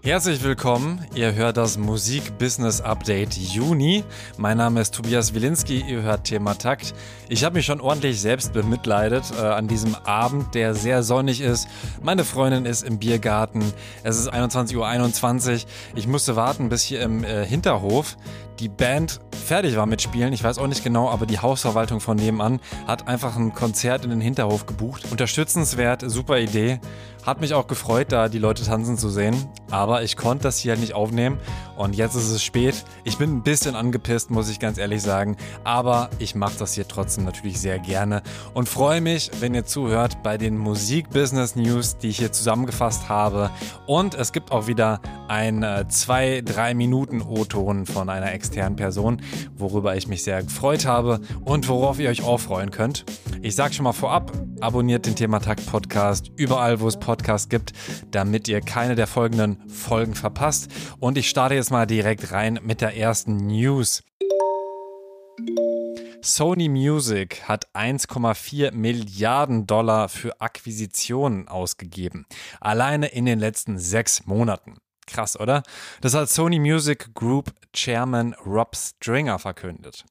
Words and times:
Herzlich 0.00 0.44
willkommen, 0.44 1.04
ihr 1.16 1.34
hört 1.34 1.56
das 1.56 1.76
Musik-Business 1.76 2.80
Update 2.80 3.34
Juni. 3.34 4.04
Mein 4.36 4.56
Name 4.56 4.80
ist 4.80 4.94
Tobias 4.94 5.34
Wilinski, 5.34 5.82
ihr 5.86 6.02
hört 6.02 6.24
Thema 6.24 6.54
Takt. 6.54 6.94
Ich 7.28 7.42
habe 7.42 7.56
mich 7.56 7.66
schon 7.66 7.80
ordentlich 7.80 8.20
selbst 8.20 8.52
bemitleidet 8.52 9.24
äh, 9.36 9.42
an 9.42 9.66
diesem 9.66 9.96
Abend, 9.96 10.54
der 10.54 10.74
sehr 10.74 11.02
sonnig 11.02 11.40
ist. 11.40 11.66
Meine 12.00 12.24
Freundin 12.24 12.64
ist 12.64 12.84
im 12.84 13.00
Biergarten, 13.00 13.60
es 14.04 14.18
ist 14.18 14.32
21.21 14.32 14.76
Uhr. 15.52 15.60
Ich 15.96 16.06
musste 16.06 16.36
warten, 16.36 16.68
bis 16.68 16.84
hier 16.84 17.02
im 17.02 17.24
äh, 17.24 17.44
Hinterhof 17.44 18.16
die 18.60 18.68
Band 18.68 19.20
fertig 19.46 19.76
war 19.76 19.86
mit 19.86 20.02
Spielen. 20.02 20.32
Ich 20.32 20.42
weiß 20.42 20.58
auch 20.58 20.66
nicht 20.66 20.82
genau, 20.82 21.08
aber 21.08 21.26
die 21.26 21.38
Hausverwaltung 21.38 22.00
von 22.00 22.16
nebenan 22.16 22.60
hat 22.86 23.06
einfach 23.08 23.36
ein 23.36 23.54
Konzert 23.54 24.04
in 24.04 24.10
den 24.10 24.20
Hinterhof 24.20 24.66
gebucht. 24.66 25.04
Unterstützenswert, 25.10 26.02
super 26.06 26.38
Idee. 26.38 26.80
Hat 27.28 27.42
mich 27.42 27.52
auch 27.52 27.66
gefreut, 27.66 28.10
da 28.10 28.30
die 28.30 28.38
Leute 28.38 28.64
tanzen 28.64 28.96
zu 28.96 29.10
sehen. 29.10 29.36
Aber 29.70 30.02
ich 30.02 30.16
konnte 30.16 30.44
das 30.44 30.56
hier 30.56 30.72
halt 30.72 30.80
nicht 30.80 30.94
aufnehmen. 30.94 31.38
Und 31.76 31.94
jetzt 31.94 32.14
ist 32.14 32.30
es 32.30 32.42
spät. 32.42 32.86
Ich 33.04 33.18
bin 33.18 33.36
ein 33.36 33.42
bisschen 33.42 33.76
angepisst, 33.76 34.30
muss 34.30 34.48
ich 34.48 34.58
ganz 34.58 34.78
ehrlich 34.78 35.02
sagen. 35.02 35.36
Aber 35.62 36.08
ich 36.18 36.34
mache 36.34 36.58
das 36.58 36.72
hier 36.72 36.88
trotzdem 36.88 37.26
natürlich 37.26 37.60
sehr 37.60 37.80
gerne. 37.80 38.22
Und 38.54 38.66
freue 38.66 39.02
mich, 39.02 39.30
wenn 39.40 39.52
ihr 39.52 39.66
zuhört 39.66 40.22
bei 40.22 40.38
den 40.38 40.56
Musik-Business-News, 40.56 41.98
die 41.98 42.08
ich 42.08 42.16
hier 42.16 42.32
zusammengefasst 42.32 43.10
habe. 43.10 43.50
Und 43.86 44.14
es 44.14 44.32
gibt 44.32 44.50
auch 44.50 44.66
wieder 44.66 45.02
ein 45.28 45.62
2-3 45.62 46.70
äh, 46.70 46.72
Minuten 46.72 47.20
O-Ton 47.20 47.84
von 47.84 48.08
einer 48.08 48.32
externen 48.32 48.76
Person, 48.76 49.20
worüber 49.54 49.94
ich 49.96 50.08
mich 50.08 50.24
sehr 50.24 50.42
gefreut 50.42 50.86
habe 50.86 51.20
und 51.44 51.68
worauf 51.68 52.00
ihr 52.00 52.08
euch 52.08 52.24
auch 52.24 52.40
freuen 52.40 52.70
könnt. 52.70 53.04
Ich 53.42 53.54
sage 53.54 53.74
schon 53.74 53.84
mal 53.84 53.92
vorab, 53.92 54.32
abonniert 54.60 55.06
den 55.06 55.16
Thematakt 55.16 55.66
Podcast 55.66 56.30
überall, 56.36 56.80
wo 56.80 56.88
es 56.88 56.98
Podcasts 56.98 57.48
gibt, 57.48 57.72
damit 58.10 58.48
ihr 58.48 58.60
keine 58.60 58.94
der 58.94 59.06
folgenden 59.06 59.68
Folgen 59.68 60.14
verpasst. 60.14 60.70
Und 61.00 61.18
ich 61.18 61.28
starte 61.28 61.54
jetzt 61.54 61.70
mal 61.70 61.86
direkt 61.86 62.32
rein 62.32 62.60
mit 62.62 62.80
der 62.80 62.96
ersten 62.96 63.36
News. 63.36 64.02
Sony 66.20 66.68
Music 66.68 67.42
hat 67.48 67.68
1,4 67.74 68.72
Milliarden 68.72 69.66
Dollar 69.66 70.08
für 70.08 70.40
Akquisitionen 70.40 71.48
ausgegeben. 71.48 72.26
Alleine 72.60 73.06
in 73.06 73.24
den 73.24 73.38
letzten 73.38 73.78
sechs 73.78 74.26
Monaten. 74.26 74.78
Krass, 75.06 75.38
oder? 75.40 75.62
Das 76.00 76.14
hat 76.14 76.28
Sony 76.28 76.58
Music 76.58 77.14
Group 77.14 77.52
Chairman 77.72 78.34
Rob 78.44 78.76
Stringer 78.76 79.38
verkündet. 79.38 80.04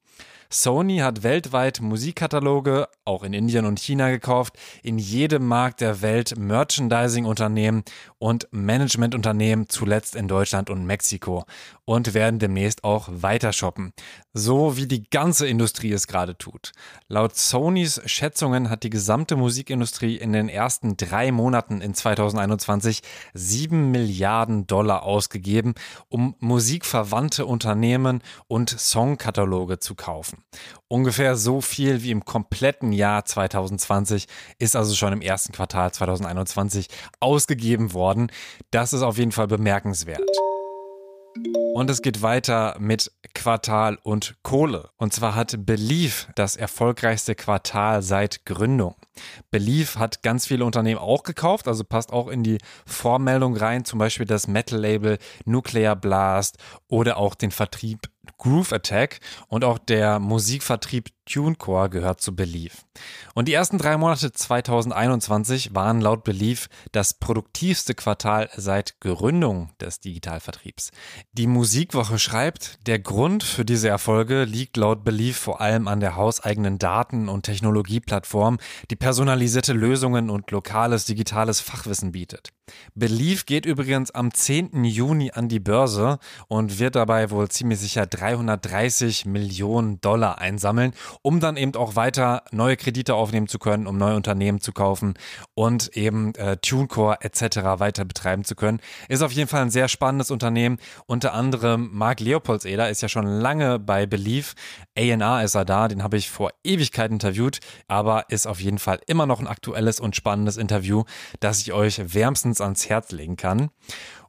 Sony 0.49 0.99
hat 0.99 1.23
weltweit 1.23 1.81
Musikkataloge, 1.81 2.87
auch 3.03 3.23
in 3.23 3.33
Indien 3.33 3.65
und 3.65 3.79
China 3.79 4.09
gekauft, 4.09 4.57
in 4.81 4.97
jedem 4.97 5.45
Markt 5.45 5.81
der 5.81 6.01
Welt 6.01 6.37
Merchandising-Unternehmen 6.37 7.83
und 8.17 8.47
Management-Unternehmen, 8.51 9.67
zuletzt 9.67 10.15
in 10.15 10.27
Deutschland 10.27 10.69
und 10.69 10.85
Mexiko 10.85 11.45
und 11.83 12.13
werden 12.13 12.39
demnächst 12.39 12.83
auch 12.83 13.07
weiter 13.11 13.53
shoppen. 13.53 13.93
So 14.33 14.77
wie 14.77 14.87
die 14.87 15.09
ganze 15.09 15.47
Industrie 15.47 15.91
es 15.91 16.07
gerade 16.07 16.37
tut. 16.37 16.73
Laut 17.07 17.35
Sonys 17.35 18.01
Schätzungen 18.05 18.69
hat 18.69 18.83
die 18.83 18.89
gesamte 18.89 19.35
Musikindustrie 19.35 20.17
in 20.17 20.33
den 20.33 20.49
ersten 20.49 20.97
drei 20.97 21.31
Monaten 21.31 21.81
in 21.81 21.93
2021 21.93 23.01
sieben 23.33 23.91
Milliarden 23.91 24.67
Dollar 24.67 25.03
ausgegeben, 25.03 25.75
um 26.09 26.35
musikverwandte 26.39 27.45
Unternehmen 27.45 28.21
und 28.47 28.69
Songkataloge 28.69 29.79
zu 29.79 29.95
kaufen. 29.95 30.36
Ungefähr 30.87 31.35
so 31.35 31.61
viel 31.61 32.03
wie 32.03 32.11
im 32.11 32.25
kompletten 32.25 32.91
Jahr 32.91 33.25
2020 33.25 34.27
ist 34.59 34.75
also 34.75 34.95
schon 34.95 35.13
im 35.13 35.21
ersten 35.21 35.51
Quartal 35.51 35.91
2021 35.91 36.87
ausgegeben 37.19 37.93
worden. 37.93 38.31
Das 38.71 38.93
ist 38.93 39.01
auf 39.01 39.17
jeden 39.17 39.31
Fall 39.31 39.47
bemerkenswert. 39.47 40.21
Und 41.73 41.91
es 41.91 42.01
geht 42.01 42.23
weiter 42.23 42.75
mit 42.79 43.11
Quartal 43.35 43.99
und 44.01 44.35
Kohle. 44.41 44.89
Und 44.97 45.13
zwar 45.13 45.35
hat 45.35 45.65
Belief 45.65 46.27
das 46.33 46.55
erfolgreichste 46.55 47.35
Quartal 47.35 48.01
seit 48.01 48.45
Gründung. 48.45 48.95
Belief 49.51 49.97
hat 49.97 50.23
ganz 50.23 50.47
viele 50.47 50.65
Unternehmen 50.65 50.99
auch 50.99 51.21
gekauft, 51.21 51.67
also 51.67 51.83
passt 51.83 52.11
auch 52.11 52.29
in 52.29 52.43
die 52.43 52.57
Vormeldung 52.87 53.55
rein, 53.55 53.85
zum 53.85 53.99
Beispiel 53.99 54.25
das 54.25 54.47
Metal-Label 54.47 55.19
Nuclear 55.45 55.95
Blast 55.95 56.57
oder 56.87 57.17
auch 57.17 57.35
den 57.35 57.51
Vertrieb 57.51 58.09
Groove 58.37 58.73
Attack 58.73 59.19
und 59.47 59.63
auch 59.63 59.77
der 59.77 60.19
Musikvertrieb 60.19 61.09
TuneCore 61.27 61.89
gehört 61.89 62.21
zu 62.21 62.35
Belief. 62.35 62.85
Und 63.35 63.47
die 63.47 63.53
ersten 63.53 63.77
drei 63.77 63.97
Monate 63.97 64.31
2021 64.31 65.75
waren 65.75 66.01
laut 66.01 66.23
Belief 66.23 66.69
das 66.91 67.13
produktivste 67.13 67.93
Quartal 67.93 68.49
seit 68.55 68.99
Gründung 68.99 69.69
des 69.79 69.99
Digitalvertriebs. 69.99 70.91
Die 71.33 71.47
Musikwoche 71.47 72.17
schreibt, 72.17 72.79
der 72.87 72.99
Grund 72.99 73.43
für 73.43 73.65
diese 73.65 73.89
Erfolge 73.89 74.45
liegt 74.45 74.77
laut 74.77 75.03
Belief 75.03 75.37
vor 75.37 75.61
allem 75.61 75.87
an 75.87 75.99
der 75.99 76.15
hauseigenen 76.15 76.79
Daten- 76.79 77.29
und 77.29 77.43
Technologieplattform, 77.43 78.57
die 78.89 78.95
personalisierte 78.95 79.73
Lösungen 79.73 80.29
und 80.29 80.49
lokales 80.49 81.05
digitales 81.05 81.59
Fachwissen 81.59 82.11
bietet. 82.11 82.51
Belief 82.95 83.45
geht 83.45 83.65
übrigens 83.65 84.11
am 84.11 84.33
10. 84.33 84.83
Juni 84.83 85.31
an 85.31 85.47
die 85.47 85.59
Börse 85.59 86.19
und 86.47 86.79
wird 86.79 86.95
dabei 86.95 87.29
wohl 87.31 87.47
ziemlich 87.49 87.79
sicher 87.79 88.05
330 88.05 89.25
Millionen 89.25 90.01
Dollar 90.01 90.39
einsammeln, 90.39 90.93
um 91.21 91.39
dann 91.39 91.57
eben 91.57 91.75
auch 91.75 91.95
weiter 91.95 92.43
neue 92.51 92.77
Kredite 92.77 93.15
aufnehmen 93.15 93.47
zu 93.47 93.59
können, 93.59 93.87
um 93.87 93.97
neue 93.97 94.15
Unternehmen 94.15 94.61
zu 94.61 94.71
kaufen 94.71 95.15
und 95.53 95.95
eben 95.95 96.33
äh, 96.35 96.57
TuneCore 96.57 97.17
etc. 97.21 97.79
weiter 97.79 98.05
betreiben 98.05 98.43
zu 98.43 98.55
können. 98.55 98.79
Ist 99.09 99.21
auf 99.21 99.31
jeden 99.31 99.47
Fall 99.47 99.61
ein 99.61 99.69
sehr 99.69 99.87
spannendes 99.87 100.31
Unternehmen. 100.31 100.77
Unter 101.05 101.33
anderem 101.33 101.89
Marc 101.93 102.19
Leopoldseder 102.19 102.89
ist 102.89 103.01
ja 103.01 103.09
schon 103.09 103.25
lange 103.25 103.79
bei 103.79 104.05
Belief. 104.05 104.55
A&R 104.97 105.43
ist 105.43 105.55
er 105.55 105.65
da, 105.65 105.87
den 105.87 106.03
habe 106.03 106.17
ich 106.17 106.29
vor 106.29 106.51
Ewigkeit 106.63 107.11
interviewt, 107.11 107.59
aber 107.87 108.29
ist 108.29 108.47
auf 108.47 108.59
jeden 108.59 108.79
Fall 108.79 108.99
immer 109.07 109.25
noch 109.25 109.39
ein 109.39 109.47
aktuelles 109.47 109.99
und 109.99 110.15
spannendes 110.15 110.57
Interview, 110.57 111.03
das 111.39 111.61
ich 111.61 111.73
euch 111.73 112.13
wärmstens 112.13 112.61
ans 112.61 112.89
Herz 112.89 113.11
legen 113.11 113.35
kann. 113.35 113.69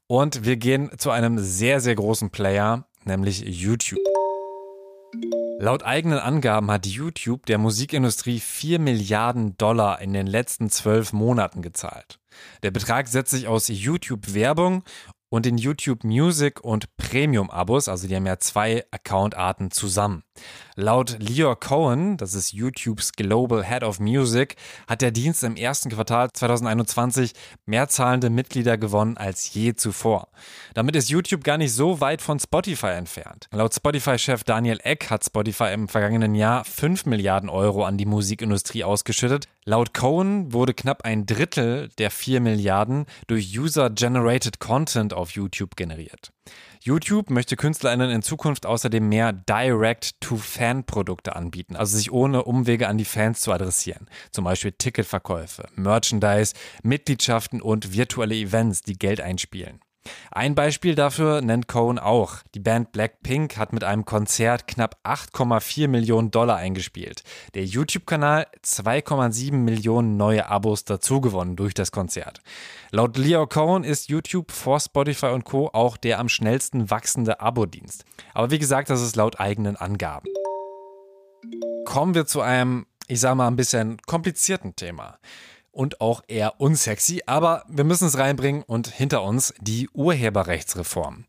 Und 0.07 0.45
wir 0.45 0.57
gehen 0.57 0.91
zu 0.97 1.11
einem 1.11 1.39
sehr, 1.39 1.81
sehr 1.81 1.95
großen 1.95 2.31
Player, 2.31 2.87
nämlich 3.05 3.41
YouTube. 3.41 4.01
Laut 5.61 5.83
eigenen 5.83 6.21
Angaben 6.21 6.71
hat 6.71 6.87
YouTube 6.87 7.45
der 7.47 7.59
Musikindustrie 7.59 8.39
4 8.39 8.79
Milliarden 8.79 9.59
Dollar 9.59 10.01
in 10.01 10.13
den 10.13 10.29
letzten 10.29 10.71
zwölf 10.71 11.13
Monaten 11.13 11.63
gezahlt. 11.63 12.21
Der 12.63 12.71
Betrag 12.71 13.09
setzt 13.09 13.33
sich 13.33 13.49
aus 13.49 13.67
YouTube-Werbung 13.67 14.85
und 15.31 15.47
den 15.47 15.59
YouTube 15.59 16.05
Music 16.05 16.61
und 16.61 16.97
Premium 16.97 17.51
Abos, 17.51 17.89
also 17.89 18.07
die 18.07 18.15
haben 18.15 18.27
ja 18.27 18.39
zwei 18.39 18.85
Accountarten 18.93 19.73
zusammen. 19.73 20.23
Laut 20.81 21.17
Leo 21.19 21.57
Cohen, 21.57 22.17
das 22.19 22.35
ist 22.35 22.53
YouTubes 22.53 23.13
Global 23.15 23.65
Head 23.65 23.83
of 23.83 23.99
Music, 23.99 24.55
hat 24.87 25.03
der 25.03 25.11
Dienst 25.11 25.43
im 25.43 25.57
ersten 25.57 25.91
Quartal 25.91 26.31
2021 26.33 27.33
mehr 27.67 27.89
zahlende 27.89 28.31
Mitglieder 28.31 28.79
gewonnen 28.79 29.17
als 29.17 29.53
je 29.53 29.75
zuvor. 29.75 30.29
Damit 30.75 30.95
ist 30.95 31.11
YouTube 31.11 31.43
gar 31.43 31.59
nicht 31.59 31.73
so 31.73 32.01
weit 32.01 32.23
von 32.23 32.39
Spotify 32.39 32.91
entfernt. 32.91 33.49
Laut 33.51 33.75
Spotify-Chef 33.75 34.45
Daniel 34.45 34.79
Eck 34.85 35.11
hat 35.11 35.25
Spotify 35.25 35.73
im 35.73 35.89
vergangenen 35.89 36.37
Jahr 36.37 36.65
5 36.65 37.07
Milliarden 37.07 37.49
Euro 37.49 37.85
an 37.85 37.99
die 37.99 38.07
Musikindustrie 38.07 38.85
ausgeschüttet. 38.85 39.49
Laut 39.65 39.93
Cohen 39.95 40.53
wurde 40.53 40.75
knapp 40.75 41.05
ein 41.05 41.27
Drittel 41.27 41.89
der 41.99 42.13
4 42.13 42.41
Milliarden 42.41 43.07
durch 43.27 43.59
User-Generated 43.59 44.61
Content 44.61 45.13
auf 45.13 45.33
YouTube 45.33 45.75
generiert. 45.75 46.31
YouTube 46.81 47.31
möchte 47.31 47.57
KünstlerInnen 47.57 48.11
in 48.11 48.23
Zukunft 48.23 48.67
außerdem 48.67 49.09
mehr 49.09 49.33
Direct-to-Fan-Produkte 49.33 51.37
anbieten, 51.37 51.77
also 51.77 51.97
sich 51.97 52.13
ohne 52.13 52.45
Umwege 52.45 52.89
an 52.89 52.99
die 52.99 53.05
Fans 53.05 53.41
zu 53.41 53.53
adressieren. 53.53 54.09
Zum 54.31 54.45
Beispiel 54.45 54.73
Ticketverkäufe, 54.73 55.69
Merchandise, 55.75 56.55
Mitgliedschaften 56.83 57.61
und 57.61 57.93
virtuelle 57.93 58.37
Events, 58.37 58.83
die 58.83 58.99
Geld 58.99 59.21
einspielen. 59.21 59.81
Ein 60.31 60.55
Beispiel 60.55 60.95
dafür 60.95 61.41
nennt 61.41 61.69
Cohen 61.69 61.99
auch. 61.99 62.37
Die 62.55 62.61
Band 62.61 62.93
Blackpink 62.93 63.57
hat 63.57 63.73
mit 63.73 63.85
einem 63.85 64.05
Konzert 64.05 64.67
knapp 64.67 64.97
8,4 65.05 65.89
Millionen 65.89 66.31
Dollar 66.31 66.57
eingespielt. 66.57 67.23
Der 67.55 67.65
YouTube-Kanal 67.65 68.47
2,7 68.65 69.53
Millionen 69.53 70.17
neue 70.17 70.49
Abos 70.49 70.85
dazugewonnen 70.85 71.57
durch 71.57 71.75
das 71.75 71.93
Konzert. 71.93 72.41
Laut 72.91 73.17
Leo 73.17 73.47
Cohen 73.47 73.85
ist 73.85 74.09
YouTube 74.09 74.53
vor 74.53 74.81
Spotify 74.81 75.27
und 75.27 75.45
Co. 75.45 75.71
auch 75.73 75.97
der 75.97 76.19
am 76.19 76.29
schnellsten 76.29 76.91
wachsende 76.91 77.41
Abo-Dienst. 77.41 78.05
Aber 78.35 78.51
wie 78.51 78.59
gesagt, 78.59 78.91
das 78.91 79.03
ist 79.03 79.17
laut 79.17 79.41
eigenen 79.41 79.77
Angaben. 79.77 80.29
Kommen 81.85 82.15
wir 82.15 82.27
zu 82.27 82.41
einem, 82.41 82.87
ich 83.07 83.21
sag 83.21 83.35
mal, 83.35 83.49
ein 83.49 83.57
bisschen 83.57 83.99
komplizierten 84.07 84.77
Thema. 84.77 85.19
Und 85.79 86.01
auch 86.01 86.23
eher 86.27 86.61
unsexy, 86.61 87.23
aber 87.27 87.63
wir 87.69 87.85
müssen 87.85 88.09
es 88.09 88.19
reinbringen 88.19 88.65
und 88.65 88.89
hinter 88.89 89.23
uns 89.23 89.55
die 89.61 89.89
Urheberrechtsreform. 89.91 91.25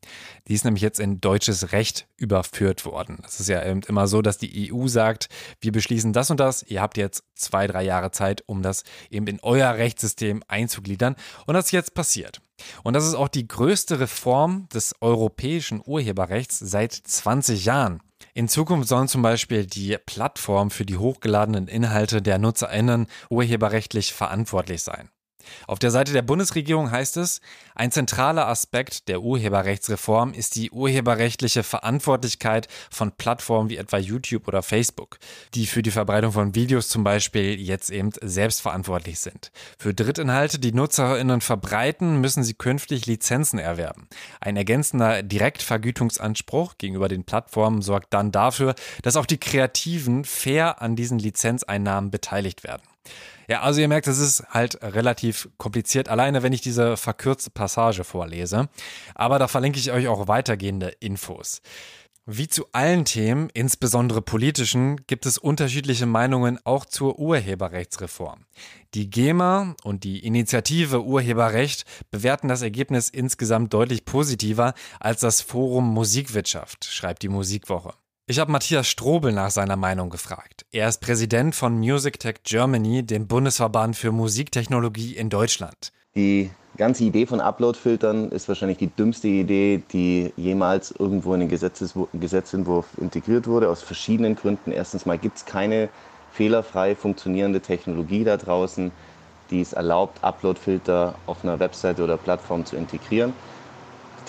Die 0.47 0.55
ist 0.55 0.65
nämlich 0.65 0.81
jetzt 0.81 0.99
in 0.99 1.21
deutsches 1.21 1.71
Recht 1.71 2.07
überführt 2.17 2.83
worden. 2.83 3.21
Es 3.27 3.39
ist 3.39 3.47
ja 3.47 3.59
immer 3.59 4.07
so, 4.07 4.23
dass 4.23 4.39
die 4.39 4.73
EU 4.73 4.87
sagt, 4.87 5.29
wir 5.61 5.71
beschließen 5.71 6.13
das 6.13 6.31
und 6.31 6.39
das, 6.39 6.63
ihr 6.63 6.81
habt 6.81 6.97
jetzt 6.97 7.25
zwei, 7.35 7.67
drei 7.67 7.83
Jahre 7.83 8.09
Zeit, 8.09 8.41
um 8.47 8.63
das 8.63 8.85
eben 9.11 9.27
in 9.27 9.39
euer 9.43 9.75
Rechtssystem 9.75 10.41
einzugliedern 10.47 11.15
und 11.45 11.53
das 11.53 11.65
ist 11.65 11.71
jetzt 11.71 11.93
passiert. 11.93 12.41
Und 12.81 12.95
das 12.95 13.05
ist 13.05 13.13
auch 13.13 13.27
die 13.27 13.47
größte 13.47 13.99
Reform 13.99 14.67
des 14.73 14.95
europäischen 14.99 15.79
Urheberrechts 15.85 16.57
seit 16.57 16.93
20 16.93 17.65
Jahren. 17.65 18.01
In 18.33 18.47
Zukunft 18.47 18.87
sollen 18.87 19.07
zum 19.07 19.21
Beispiel 19.21 19.65
die 19.65 19.97
Plattformen 20.05 20.69
für 20.69 20.85
die 20.85 20.97
hochgeladenen 20.97 21.67
Inhalte 21.67 22.21
der 22.21 22.37
NutzerInnen 22.37 23.07
urheberrechtlich 23.29 24.13
verantwortlich 24.13 24.83
sein. 24.83 25.09
Auf 25.67 25.79
der 25.79 25.91
Seite 25.91 26.13
der 26.13 26.21
Bundesregierung 26.21 26.91
heißt 26.91 27.17
es, 27.17 27.41
ein 27.75 27.91
zentraler 27.91 28.47
Aspekt 28.47 29.07
der 29.07 29.21
Urheberrechtsreform 29.21 30.33
ist 30.33 30.55
die 30.55 30.71
urheberrechtliche 30.71 31.63
Verantwortlichkeit 31.63 32.67
von 32.91 33.11
Plattformen 33.11 33.69
wie 33.69 33.77
etwa 33.77 33.97
YouTube 33.97 34.47
oder 34.47 34.63
Facebook, 34.63 35.17
die 35.53 35.65
für 35.65 35.81
die 35.81 35.91
Verbreitung 35.91 36.31
von 36.31 36.55
Videos 36.55 36.89
zum 36.89 37.03
Beispiel 37.03 37.59
jetzt 37.59 37.89
eben 37.89 38.11
selbstverantwortlich 38.21 39.19
sind. 39.19 39.51
Für 39.77 39.93
Drittinhalte, 39.93 40.59
die 40.59 40.73
Nutzerinnen 40.73 41.41
verbreiten, 41.41 42.19
müssen 42.21 42.43
sie 42.43 42.53
künftig 42.53 43.05
Lizenzen 43.05 43.59
erwerben. 43.59 44.07
Ein 44.41 44.57
ergänzender 44.57 45.23
Direktvergütungsanspruch 45.23 46.77
gegenüber 46.77 47.07
den 47.07 47.23
Plattformen 47.23 47.81
sorgt 47.81 48.13
dann 48.13 48.31
dafür, 48.31 48.75
dass 49.03 49.15
auch 49.15 49.25
die 49.25 49.39
Kreativen 49.39 50.25
fair 50.25 50.81
an 50.81 50.95
diesen 50.95 51.19
Lizenzeinnahmen 51.19 52.11
beteiligt 52.11 52.63
werden. 52.63 52.83
Ja, 53.47 53.61
also 53.61 53.81
ihr 53.81 53.87
merkt, 53.87 54.07
es 54.07 54.19
ist 54.19 54.43
halt 54.49 54.81
relativ 54.83 55.49
kompliziert, 55.57 56.07
alleine 56.07 56.43
wenn 56.43 56.53
ich 56.53 56.61
diese 56.61 56.97
verkürzte 56.97 57.49
Passage 57.49 58.03
vorlese. 58.03 58.69
Aber 59.15 59.39
da 59.39 59.47
verlinke 59.47 59.79
ich 59.79 59.91
euch 59.91 60.07
auch 60.07 60.27
weitergehende 60.27 60.89
Infos. 60.99 61.61
Wie 62.31 62.47
zu 62.47 62.67
allen 62.73 63.05
Themen, 63.05 63.49
insbesondere 63.55 64.21
politischen, 64.21 64.97
gibt 65.07 65.25
es 65.25 65.39
unterschiedliche 65.39 66.05
Meinungen 66.05 66.59
auch 66.63 66.85
zur 66.85 67.17
Urheberrechtsreform. 67.17 68.45
Die 68.93 69.09
GEMA 69.09 69.75
und 69.83 70.03
die 70.03 70.19
Initiative 70.19 71.03
Urheberrecht 71.03 71.85
bewerten 72.11 72.47
das 72.47 72.61
Ergebnis 72.61 73.09
insgesamt 73.09 73.73
deutlich 73.73 74.05
positiver 74.05 74.75
als 74.99 75.21
das 75.21 75.41
Forum 75.41 75.91
Musikwirtschaft, 75.91 76.85
schreibt 76.85 77.23
die 77.23 77.29
Musikwoche. 77.29 77.95
Ich 78.31 78.37
habe 78.37 78.51
Matthias 78.51 78.87
Strobel 78.87 79.31
nach 79.31 79.49
seiner 79.49 79.75
Meinung 79.75 80.11
gefragt. 80.11 80.63
Er 80.71 80.87
ist 80.87 81.01
Präsident 81.01 81.55
von 81.55 81.79
Music 81.79 82.19
Tech 82.19 82.35
Germany, 82.43 83.01
dem 83.01 83.25
Bundesverband 83.25 83.95
für 83.95 84.11
Musiktechnologie 84.11 85.15
in 85.15 85.31
Deutschland. 85.31 85.91
Die 86.15 86.51
ganze 86.77 87.05
Idee 87.05 87.25
von 87.25 87.41
Upload-Filtern 87.41 88.29
ist 88.29 88.47
wahrscheinlich 88.47 88.77
die 88.77 88.91
dümmste 88.95 89.27
Idee, 89.29 89.81
die 89.91 90.31
jemals 90.37 90.91
irgendwo 90.91 91.33
in 91.33 91.39
den 91.39 91.49
Gesetzentwurf 91.49 92.85
integriert 93.01 93.47
wurde, 93.47 93.67
aus 93.67 93.81
verschiedenen 93.81 94.35
Gründen. 94.35 94.71
Erstens 94.73 95.07
mal 95.07 95.17
gibt 95.17 95.37
es 95.37 95.45
keine 95.45 95.89
fehlerfrei 96.31 96.95
funktionierende 96.95 97.61
Technologie 97.61 98.25
da 98.25 98.37
draußen, 98.37 98.91
die 99.49 99.61
es 99.61 99.73
erlaubt, 99.73 100.23
Upload-Filter 100.23 101.15
auf 101.25 101.43
einer 101.43 101.59
Webseite 101.59 102.03
oder 102.03 102.17
Plattform 102.17 102.63
zu 102.63 102.75
integrieren. 102.75 103.33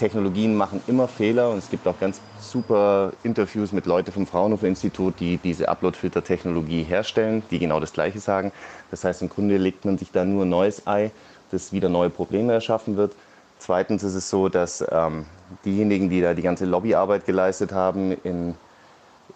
Technologien 0.00 0.54
machen 0.54 0.82
immer 0.86 1.08
Fehler 1.08 1.50
und 1.50 1.58
es 1.58 1.68
gibt 1.68 1.86
auch 1.86 1.98
ganz 1.98 2.22
super 2.38 3.12
Interviews 3.22 3.70
mit 3.70 3.84
Leuten 3.84 4.12
vom 4.12 4.26
Fraunhofer 4.26 4.66
Institut, 4.66 5.20
die 5.20 5.36
diese 5.36 5.68
Upload-Filter-Technologie 5.68 6.84
herstellen, 6.84 7.42
die 7.50 7.58
genau 7.58 7.80
das 7.80 7.92
Gleiche 7.92 8.18
sagen. 8.18 8.50
Das 8.90 9.04
heißt, 9.04 9.20
im 9.20 9.28
Grunde 9.28 9.58
legt 9.58 9.84
man 9.84 9.98
sich 9.98 10.10
da 10.10 10.24
nur 10.24 10.46
ein 10.46 10.48
neues 10.48 10.86
Ei, 10.86 11.10
das 11.50 11.72
wieder 11.74 11.90
neue 11.90 12.08
Probleme 12.08 12.54
erschaffen 12.54 12.96
wird. 12.96 13.14
Zweitens 13.58 14.02
ist 14.02 14.14
es 14.14 14.30
so, 14.30 14.48
dass 14.48 14.82
ähm, 14.90 15.26
diejenigen, 15.66 16.08
die 16.08 16.22
da 16.22 16.32
die 16.32 16.40
ganze 16.40 16.64
Lobbyarbeit 16.64 17.26
geleistet 17.26 17.72
haben, 17.72 18.12
in, 18.24 18.54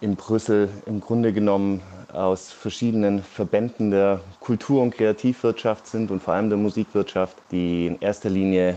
in 0.00 0.16
Brüssel 0.16 0.70
im 0.87 1.00
Grunde 1.00 1.34
genommen 1.34 1.82
aus 2.11 2.50
verschiedenen 2.50 3.22
Verbänden 3.22 3.90
der 3.90 4.22
Kultur- 4.40 4.81
und 4.81 4.93
Kreativwirtschaft 4.93 5.87
sind 5.87 6.11
und 6.11 6.22
vor 6.22 6.32
allem 6.32 6.49
der 6.49 6.56
Musikwirtschaft, 6.56 7.37
die 7.50 7.88
in 7.88 8.00
erster 8.00 8.31
Linie 8.31 8.76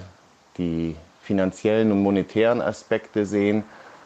die 0.57 0.97
finanziellen 1.27 1.91
und 1.91 2.01
monetären 2.01 2.61
Aspekte 2.61 3.25
sehen 3.25 3.65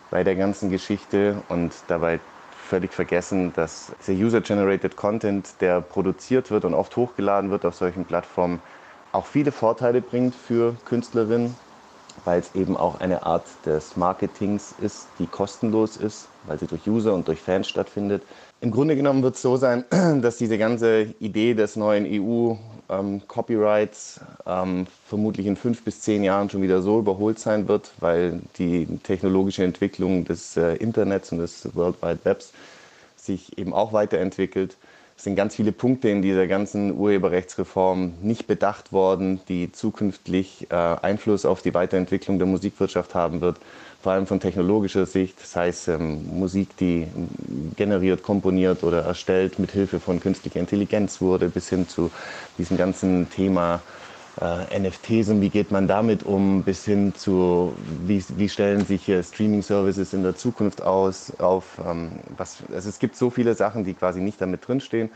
bei 0.09 0.23
der 0.23 0.35
ganzen 0.35 0.71
Geschichte 0.71 1.35
und 1.49 1.71
dabei 1.87 2.19
völlig 2.67 2.93
vergessen, 2.93 3.53
dass 3.55 3.91
der 4.07 4.15
User-Generated 4.15 4.95
Content, 4.95 5.47
der 5.61 5.81
produziert 5.81 6.49
wird 6.49 6.65
und 6.65 6.73
oft 6.73 6.95
hochgeladen 6.97 7.51
wird 7.51 7.63
auf 7.63 7.75
solchen 7.75 8.05
Plattformen, 8.05 8.59
auch 9.11 9.27
viele 9.27 9.51
Vorteile 9.51 10.01
bringt 10.01 10.33
für 10.33 10.75
Künstlerinnen, 10.85 11.55
weil 12.25 12.39
es 12.39 12.55
eben 12.55 12.75
auch 12.75 12.99
eine 12.99 13.23
Art 13.23 13.45
des 13.65 13.97
Marketings 13.97 14.73
ist, 14.81 15.07
die 15.19 15.27
kostenlos 15.27 15.97
ist, 15.97 16.27
weil 16.47 16.57
sie 16.57 16.67
durch 16.67 16.87
User 16.87 17.13
und 17.13 17.27
durch 17.27 17.39
Fans 17.39 17.69
stattfindet. 17.69 18.23
Im 18.61 18.71
Grunde 18.71 18.95
genommen 18.95 19.21
wird 19.21 19.35
es 19.35 19.41
so 19.43 19.57
sein, 19.57 19.85
dass 20.21 20.37
diese 20.37 20.57
ganze 20.57 21.13
Idee 21.19 21.53
des 21.53 21.75
neuen 21.75 22.05
EU 22.07 22.55
ähm, 22.91 23.21
Copyrights 23.27 24.19
ähm, 24.45 24.85
vermutlich 25.07 25.47
in 25.47 25.55
fünf 25.55 25.83
bis 25.83 26.01
zehn 26.01 26.23
Jahren 26.23 26.49
schon 26.49 26.61
wieder 26.61 26.81
so 26.81 26.99
überholt 26.99 27.39
sein 27.39 27.67
wird, 27.67 27.91
weil 27.99 28.41
die 28.57 28.85
technologische 29.03 29.63
Entwicklung 29.63 30.25
des 30.25 30.57
äh, 30.57 30.75
Internets 30.75 31.31
und 31.31 31.39
des 31.39 31.75
World 31.75 32.01
Wide 32.01 32.19
Webs 32.23 32.53
sich 33.15 33.57
eben 33.57 33.73
auch 33.73 33.93
weiterentwickelt. 33.93 34.75
Es 35.17 35.25
sind 35.25 35.35
ganz 35.35 35.55
viele 35.55 35.71
Punkte 35.71 36.09
in 36.09 36.21
dieser 36.21 36.47
ganzen 36.47 36.97
Urheberrechtsreform 36.97 38.13
nicht 38.21 38.47
bedacht 38.47 38.91
worden, 38.91 39.39
die 39.47 39.71
zukünftig 39.71 40.67
äh, 40.71 40.75
Einfluss 40.75 41.45
auf 41.45 41.61
die 41.61 41.73
Weiterentwicklung 41.73 42.39
der 42.39 42.47
Musikwirtschaft 42.47 43.13
haben 43.15 43.39
wird 43.41 43.57
vor 44.01 44.13
allem 44.13 44.25
von 44.25 44.39
technologischer 44.39 45.05
Sicht, 45.05 45.39
das 45.41 45.55
heißt 45.55 45.87
ähm, 45.89 46.39
Musik, 46.39 46.75
die 46.77 47.07
generiert, 47.75 48.23
komponiert 48.23 48.83
oder 48.83 49.03
erstellt 49.03 49.59
mit 49.59 49.71
Hilfe 49.71 49.99
von 49.99 50.19
künstlicher 50.19 50.59
Intelligenz 50.59 51.21
wurde, 51.21 51.49
bis 51.49 51.69
hin 51.69 51.87
zu 51.87 52.09
diesem 52.57 52.77
ganzen 52.77 53.29
Thema 53.29 53.81
äh, 54.39 54.79
NFTs 54.79 55.29
und 55.29 55.41
wie 55.41 55.49
geht 55.49 55.71
man 55.71 55.87
damit 55.87 56.23
um, 56.23 56.63
bis 56.63 56.85
hin 56.85 57.13
zu 57.15 57.73
wie, 58.05 58.23
wie 58.37 58.49
stellen 58.49 58.85
sich 58.85 59.07
äh, 59.07 59.21
Streaming-Services 59.21 60.13
in 60.13 60.23
der 60.23 60.35
Zukunft 60.35 60.81
aus, 60.81 61.33
auf 61.39 61.79
ähm, 61.85 62.11
was, 62.37 62.63
also 62.73 62.89
es 62.89 62.97
gibt 62.97 63.15
so 63.15 63.29
viele 63.29 63.53
Sachen, 63.53 63.83
die 63.83 63.93
quasi 63.93 64.19
nicht 64.19 64.41
damit 64.41 64.67
drinstehen. 64.67 65.09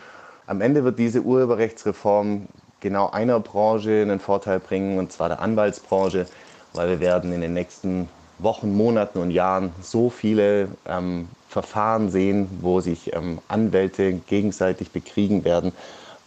Am 0.48 0.62
Ende 0.62 0.84
wird 0.84 1.00
diese 1.00 1.22
Urheberrechtsreform 1.22 2.48
genau 2.82 3.10
einer 3.10 3.40
Branche 3.40 4.02
einen 4.04 4.20
Vorteil 4.20 4.60
bringen, 4.60 5.00
und 5.00 5.12
zwar 5.12 5.30
der 5.30 5.40
Anwaltsbranche, 5.40 6.28
weil 6.74 6.90
wir 6.90 7.00
werden 7.00 7.34
in 7.34 7.42
den 7.42 7.54
nächsten 7.54 8.10
Wochen, 8.40 8.76
Monaten 8.76 9.20
und 9.20 9.32
Jahren 9.32 9.72
so 9.82 10.10
viele 10.10 10.70
ähm, 10.88 11.28
Verfahren 11.50 12.10
sehen, 12.10 12.50
wo 12.62 12.82
sich 12.82 13.13
ähm, 13.15 13.39
Anwälte 13.48 14.13
gegenseitig 14.13 14.92
bekriegen 14.92 15.46
werden, 15.46 15.72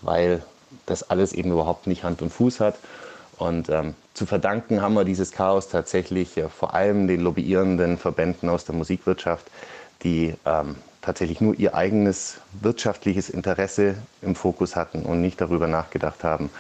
weil 0.01 0.43
das 0.87 1.11
alles 1.11 1.33
eben 1.33 1.53
überhaupt 1.53 1.87
nicht 1.87 2.05
Hand 2.05 2.23
und 2.23 2.31
Fuß 2.31 2.61
hat. 2.61 2.77
Und 3.37 3.69
ähm, 3.69 3.95
zu 4.15 4.27
verdanken 4.27 4.83
haben 4.83 4.95
wir 4.95 5.05
dieses 5.05 5.31
Chaos 5.31 5.69
tatsächlich 5.69 6.37
äh, 6.37 6.49
vor 6.49 6.75
allem 6.75 7.07
den 7.07 7.21
lobbyierenden 7.21 7.99
Verbänden 7.99 8.49
aus 8.49 8.65
der 8.65 8.75
Musikwirtschaft, 8.75 9.47
die 10.03 10.35
ähm, 10.45 10.77
tatsächlich 11.03 11.41
nur 11.41 11.55
ihr 11.59 11.75
eigenes 11.75 12.39
wirtschaftliches 12.61 13.31
Interesse 13.31 13.95
im 14.23 14.35
Fokus 14.35 14.77
hatten 14.77 15.03
und 15.03 15.21
nicht 15.21 15.41
darüber 15.41 15.67
nachgedacht 15.67 16.25
haben, 16.25 16.51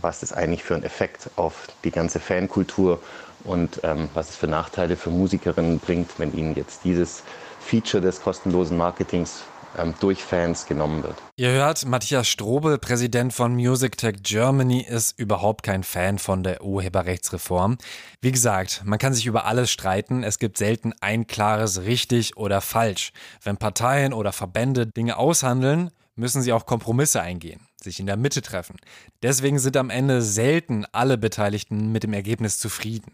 was 0.00 0.20
das 0.20 0.32
eigentlich 0.32 0.62
für 0.62 0.74
einen 0.74 0.84
Effekt 0.84 1.30
auf 1.36 1.68
die 1.84 1.90
ganze 1.90 2.20
Fankultur 2.20 3.00
und 3.44 3.80
ähm, 3.84 4.08
was 4.14 4.30
es 4.30 4.36
für 4.36 4.48
Nachteile 4.48 4.96
für 4.96 5.10
Musikerinnen 5.10 5.78
bringt, 5.78 6.18
wenn 6.18 6.36
ihnen 6.36 6.54
jetzt 6.54 6.84
dieses 6.84 7.22
Feature 7.60 8.02
des 8.02 8.20
kostenlosen 8.20 8.76
Marketings 8.76 9.42
ähm, 9.78 9.94
durch 10.00 10.22
Fans 10.22 10.66
genommen 10.66 11.02
wird. 11.02 11.16
Ihr 11.36 11.50
hört, 11.50 11.84
Matthias 11.86 12.28
Strobel, 12.28 12.78
Präsident 12.78 13.32
von 13.32 13.54
Music 13.54 13.96
Tech 13.96 14.16
Germany, 14.22 14.82
ist 14.82 15.18
überhaupt 15.18 15.62
kein 15.62 15.82
Fan 15.82 16.18
von 16.18 16.42
der 16.42 16.62
Urheberrechtsreform. 16.62 17.78
Wie 18.20 18.32
gesagt, 18.32 18.82
man 18.84 18.98
kann 18.98 19.12
sich 19.12 19.26
über 19.26 19.44
alles 19.44 19.70
streiten. 19.70 20.22
Es 20.22 20.38
gibt 20.38 20.58
selten 20.58 20.92
ein 21.00 21.26
klares 21.26 21.82
richtig 21.82 22.36
oder 22.36 22.60
falsch. 22.60 23.12
Wenn 23.42 23.56
Parteien 23.56 24.12
oder 24.12 24.32
Verbände 24.32 24.86
Dinge 24.86 25.16
aushandeln, 25.18 25.90
müssen 26.14 26.42
sie 26.42 26.52
auch 26.52 26.66
Kompromisse 26.66 27.20
eingehen, 27.20 27.60
sich 27.82 28.00
in 28.00 28.06
der 28.06 28.16
Mitte 28.16 28.42
treffen. 28.42 28.76
Deswegen 29.22 29.58
sind 29.58 29.76
am 29.76 29.90
Ende 29.90 30.22
selten 30.22 30.84
alle 30.92 31.18
Beteiligten 31.18 31.92
mit 31.92 32.02
dem 32.02 32.12
Ergebnis 32.12 32.58
zufrieden. 32.58 33.12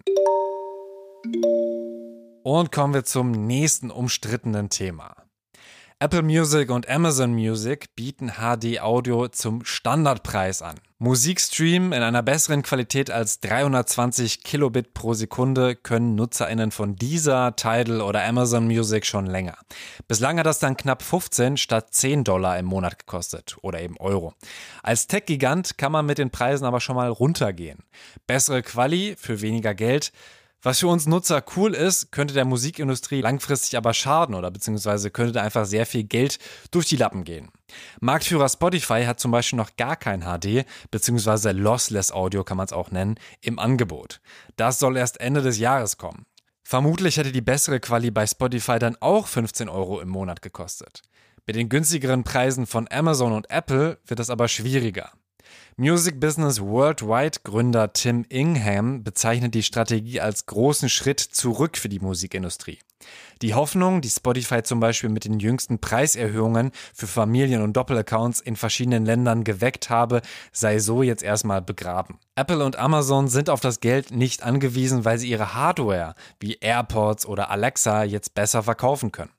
Und 2.44 2.72
kommen 2.72 2.94
wir 2.94 3.04
zum 3.04 3.30
nächsten 3.30 3.90
umstrittenen 3.90 4.68
Thema. 4.68 5.14
Apple 6.02 6.22
Music 6.22 6.68
und 6.68 6.88
Amazon 6.88 7.32
Music 7.32 7.94
bieten 7.94 8.32
HD 8.32 8.80
Audio 8.80 9.28
zum 9.28 9.64
Standardpreis 9.64 10.60
an. 10.60 10.80
Musikstream 10.98 11.92
in 11.92 12.02
einer 12.02 12.24
besseren 12.24 12.64
Qualität 12.64 13.08
als 13.08 13.38
320 13.38 14.42
Kilobit 14.42 14.94
pro 14.94 15.14
Sekunde 15.14 15.76
können 15.76 16.16
NutzerInnen 16.16 16.72
von 16.72 16.96
dieser, 16.96 17.54
Tidal 17.54 18.00
oder 18.00 18.24
Amazon 18.24 18.66
Music 18.66 19.06
schon 19.06 19.26
länger. 19.26 19.56
Bislang 20.08 20.40
hat 20.40 20.46
das 20.46 20.58
dann 20.58 20.76
knapp 20.76 21.04
15 21.04 21.56
statt 21.56 21.94
10 21.94 22.24
Dollar 22.24 22.58
im 22.58 22.66
Monat 22.66 22.98
gekostet 22.98 23.56
oder 23.62 23.80
eben 23.80 23.96
Euro. 23.98 24.34
Als 24.82 25.06
Tech-Gigant 25.06 25.78
kann 25.78 25.92
man 25.92 26.04
mit 26.04 26.18
den 26.18 26.30
Preisen 26.30 26.64
aber 26.64 26.80
schon 26.80 26.96
mal 26.96 27.10
runtergehen. 27.10 27.84
Bessere 28.26 28.62
Quali 28.62 29.14
für 29.16 29.40
weniger 29.40 29.76
Geld 29.76 30.10
was 30.62 30.78
für 30.78 30.86
uns 30.86 31.06
Nutzer 31.06 31.42
cool 31.56 31.74
ist, 31.74 32.12
könnte 32.12 32.34
der 32.34 32.44
Musikindustrie 32.44 33.20
langfristig 33.20 33.76
aber 33.76 33.92
schaden 33.94 34.34
oder 34.34 34.50
beziehungsweise 34.50 35.10
könnte 35.10 35.32
da 35.32 35.42
einfach 35.42 35.66
sehr 35.66 35.86
viel 35.86 36.04
Geld 36.04 36.38
durch 36.70 36.86
die 36.86 36.96
Lappen 36.96 37.24
gehen. 37.24 37.50
Marktführer 38.00 38.48
Spotify 38.48 39.04
hat 39.04 39.18
zum 39.18 39.32
Beispiel 39.32 39.56
noch 39.56 39.76
gar 39.76 39.96
kein 39.96 40.22
HD 40.22 40.64
beziehungsweise 40.90 41.50
Lossless 41.50 42.12
Audio 42.12 42.44
kann 42.44 42.56
man 42.56 42.66
es 42.66 42.72
auch 42.72 42.90
nennen 42.90 43.16
im 43.40 43.58
Angebot. 43.58 44.20
Das 44.56 44.78
soll 44.78 44.96
erst 44.96 45.20
Ende 45.20 45.42
des 45.42 45.58
Jahres 45.58 45.96
kommen. 45.96 46.26
Vermutlich 46.62 47.16
hätte 47.16 47.32
die 47.32 47.40
bessere 47.40 47.80
Quali 47.80 48.10
bei 48.10 48.26
Spotify 48.26 48.78
dann 48.78 48.96
auch 49.00 49.26
15 49.26 49.68
Euro 49.68 50.00
im 50.00 50.08
Monat 50.08 50.42
gekostet. 50.42 51.02
Mit 51.44 51.56
den 51.56 51.68
günstigeren 51.68 52.22
Preisen 52.22 52.66
von 52.66 52.86
Amazon 52.88 53.32
und 53.32 53.50
Apple 53.50 53.98
wird 54.06 54.20
es 54.20 54.30
aber 54.30 54.46
schwieriger. 54.46 55.10
Music 55.78 56.20
Business 56.20 56.60
Worldwide 56.60 57.38
Gründer 57.44 57.94
Tim 57.94 58.26
Ingham 58.28 59.02
bezeichnet 59.02 59.54
die 59.54 59.62
Strategie 59.62 60.20
als 60.20 60.44
großen 60.44 60.90
Schritt 60.90 61.20
zurück 61.20 61.78
für 61.78 61.88
die 61.88 61.98
Musikindustrie. 61.98 62.78
Die 63.40 63.54
Hoffnung, 63.54 64.02
die 64.02 64.10
Spotify 64.10 64.62
zum 64.62 64.80
Beispiel 64.80 65.08
mit 65.08 65.24
den 65.24 65.40
jüngsten 65.40 65.78
Preiserhöhungen 65.78 66.72
für 66.92 67.06
Familien- 67.06 67.62
und 67.62 67.72
Doppelaccounts 67.74 68.40
in 68.40 68.56
verschiedenen 68.56 69.06
Ländern 69.06 69.44
geweckt 69.44 69.88
habe, 69.88 70.20
sei 70.52 70.78
so 70.78 71.02
jetzt 71.02 71.22
erstmal 71.22 71.62
begraben. 71.62 72.18
Apple 72.36 72.62
und 72.62 72.76
Amazon 72.76 73.28
sind 73.28 73.48
auf 73.48 73.60
das 73.60 73.80
Geld 73.80 74.10
nicht 74.10 74.42
angewiesen, 74.42 75.06
weil 75.06 75.18
sie 75.18 75.30
ihre 75.30 75.54
Hardware 75.54 76.14
wie 76.38 76.58
AirPods 76.60 77.24
oder 77.24 77.50
Alexa 77.50 78.04
jetzt 78.04 78.34
besser 78.34 78.62
verkaufen 78.62 79.10
können. 79.10 79.32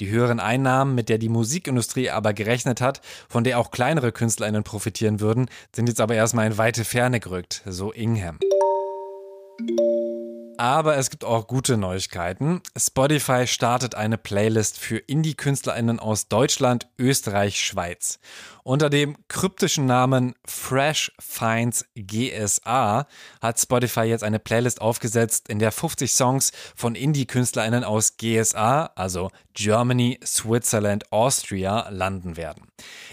Die 0.00 0.08
höheren 0.08 0.40
Einnahmen, 0.40 0.94
mit 0.94 1.08
der 1.08 1.18
die 1.18 1.28
Musikindustrie 1.28 2.10
aber 2.10 2.32
gerechnet 2.32 2.80
hat, 2.80 3.00
von 3.28 3.44
der 3.44 3.58
auch 3.58 3.70
kleinere 3.70 4.12
KünstlerInnen 4.12 4.64
profitieren 4.64 5.20
würden, 5.20 5.48
sind 5.74 5.88
jetzt 5.88 6.00
aber 6.00 6.14
erstmal 6.14 6.46
in 6.46 6.58
weite 6.58 6.84
Ferne 6.84 7.20
gerückt, 7.20 7.62
so 7.66 7.92
Ingham. 7.92 8.38
Aber 10.58 10.96
es 10.96 11.08
gibt 11.10 11.22
auch 11.22 11.46
gute 11.46 11.76
Neuigkeiten. 11.76 12.60
Spotify 12.76 13.46
startet 13.46 13.94
eine 13.94 14.18
Playlist 14.18 14.76
für 14.76 14.98
Indie-KünstlerInnen 14.98 16.00
aus 16.00 16.26
Deutschland, 16.26 16.88
Österreich, 16.98 17.60
Schweiz. 17.60 18.18
Unter 18.64 18.90
dem 18.90 19.16
kryptischen 19.28 19.86
Namen 19.86 20.34
Fresh 20.44 21.12
Finds 21.20 21.84
GSA 21.94 23.06
hat 23.40 23.60
Spotify 23.60 24.02
jetzt 24.02 24.24
eine 24.24 24.40
Playlist 24.40 24.80
aufgesetzt, 24.80 25.48
in 25.48 25.60
der 25.60 25.70
50 25.70 26.12
Songs 26.12 26.50
von 26.74 26.96
Indie-KünstlerInnen 26.96 27.84
aus 27.84 28.16
GSA, 28.16 28.90
also 28.96 29.30
Germany, 29.54 30.18
Switzerland, 30.26 31.12
Austria, 31.12 31.88
landen 31.90 32.36
werden. 32.36 32.66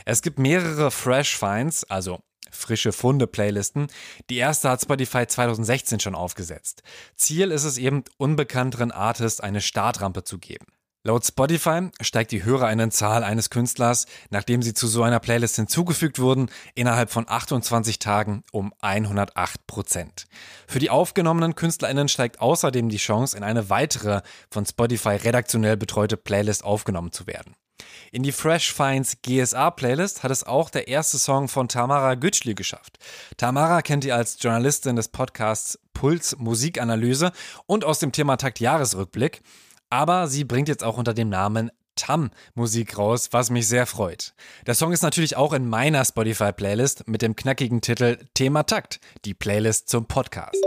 Es 0.04 0.24
gibt 0.24 0.40
mehrere 0.40 0.90
Fresh 0.90 1.38
Finds, 1.38 1.84
also 1.84 2.22
frische 2.56 2.92
Funde-Playlisten. 2.92 3.88
Die 4.30 4.38
erste 4.38 4.70
hat 4.70 4.82
Spotify 4.82 5.28
2016 5.28 6.00
schon 6.00 6.16
aufgesetzt. 6.16 6.82
Ziel 7.16 7.52
ist 7.52 7.66
es 7.66 7.78
eben, 7.78 8.04
unbekannteren 8.18 8.92
Artists 8.92 9.42
eine 9.42 9.62
Startrampe 9.62 10.24
zu 10.24 10.40
geben. 10.40 10.66
Laut 11.08 11.24
Spotify 11.24 11.92
steigt 12.02 12.32
die 12.32 12.44
Hörerinnenzahl 12.44 13.24
eines 13.24 13.52
Künstlers, 13.52 14.08
nachdem 14.32 14.64
sie 14.64 14.74
zu 14.74 14.88
so 14.88 15.04
einer 15.04 15.20
Playlist 15.20 15.56
hinzugefügt 15.56 16.18
wurden, 16.18 16.50
innerhalb 16.74 17.12
von 17.12 17.26
28 17.30 18.00
Tagen 18.00 18.44
um 18.52 18.74
108 18.82 19.68
Prozent. 19.68 20.26
Für 20.68 20.80
die 20.80 20.90
aufgenommenen 20.90 21.54
KünstlerInnen 21.54 22.08
steigt 22.08 22.42
außerdem 22.42 22.90
die 22.90 22.98
Chance, 22.98 23.38
in 23.38 23.44
eine 23.44 23.70
weitere 23.70 24.22
von 24.50 24.66
Spotify 24.66 25.10
redaktionell 25.10 25.78
betreute 25.78 26.18
Playlist 26.18 26.64
aufgenommen 26.64 27.12
zu 27.12 27.28
werden. 27.28 27.54
In 28.12 28.24
die 28.24 28.32
Fresh 28.32 28.74
Finds 28.74 29.18
GSA 29.22 29.72
Playlist 29.72 30.24
hat 30.24 30.32
es 30.32 30.44
auch 30.44 30.70
der 30.70 30.88
erste 30.88 31.18
Song 31.18 31.48
von 31.48 31.68
Tamara 31.68 32.16
Gütschli 32.16 32.56
geschafft. 32.56 32.98
Tamara 33.38 33.82
kennt 33.82 34.06
ihr 34.06 34.16
als 34.16 34.38
Journalistin 34.40 34.96
des 34.96 35.10
Podcasts 35.10 35.80
Puls 35.94 36.38
Musikanalyse 36.38 37.32
und 37.66 37.84
aus 37.84 38.00
dem 38.00 38.12
Thema 38.12 38.38
Takt 38.38 38.60
Jahresrückblick. 38.60 39.42
Aber 39.90 40.28
sie 40.28 40.44
bringt 40.44 40.68
jetzt 40.68 40.84
auch 40.84 40.98
unter 40.98 41.14
dem 41.14 41.30
Namen 41.30 41.72
Tam 41.96 42.32
Musik 42.54 42.98
raus, 42.98 43.30
was 43.32 43.50
mich 43.50 43.68
sehr 43.68 43.86
freut. 43.86 44.34
Der 44.68 44.76
Song 44.76 44.92
ist 44.92 45.02
natürlich 45.02 45.38
auch 45.38 45.54
in 45.54 45.68
meiner 45.68 46.04
Spotify-Playlist 46.04 47.08
mit 47.08 47.22
dem 47.22 47.36
knackigen 47.36 47.82
Titel 47.82 48.18
Thema 48.34 48.64
Takt, 48.64 49.00
die 49.24 49.34
Playlist 49.34 49.90
zum 49.90 50.06
Podcast. 50.06 50.62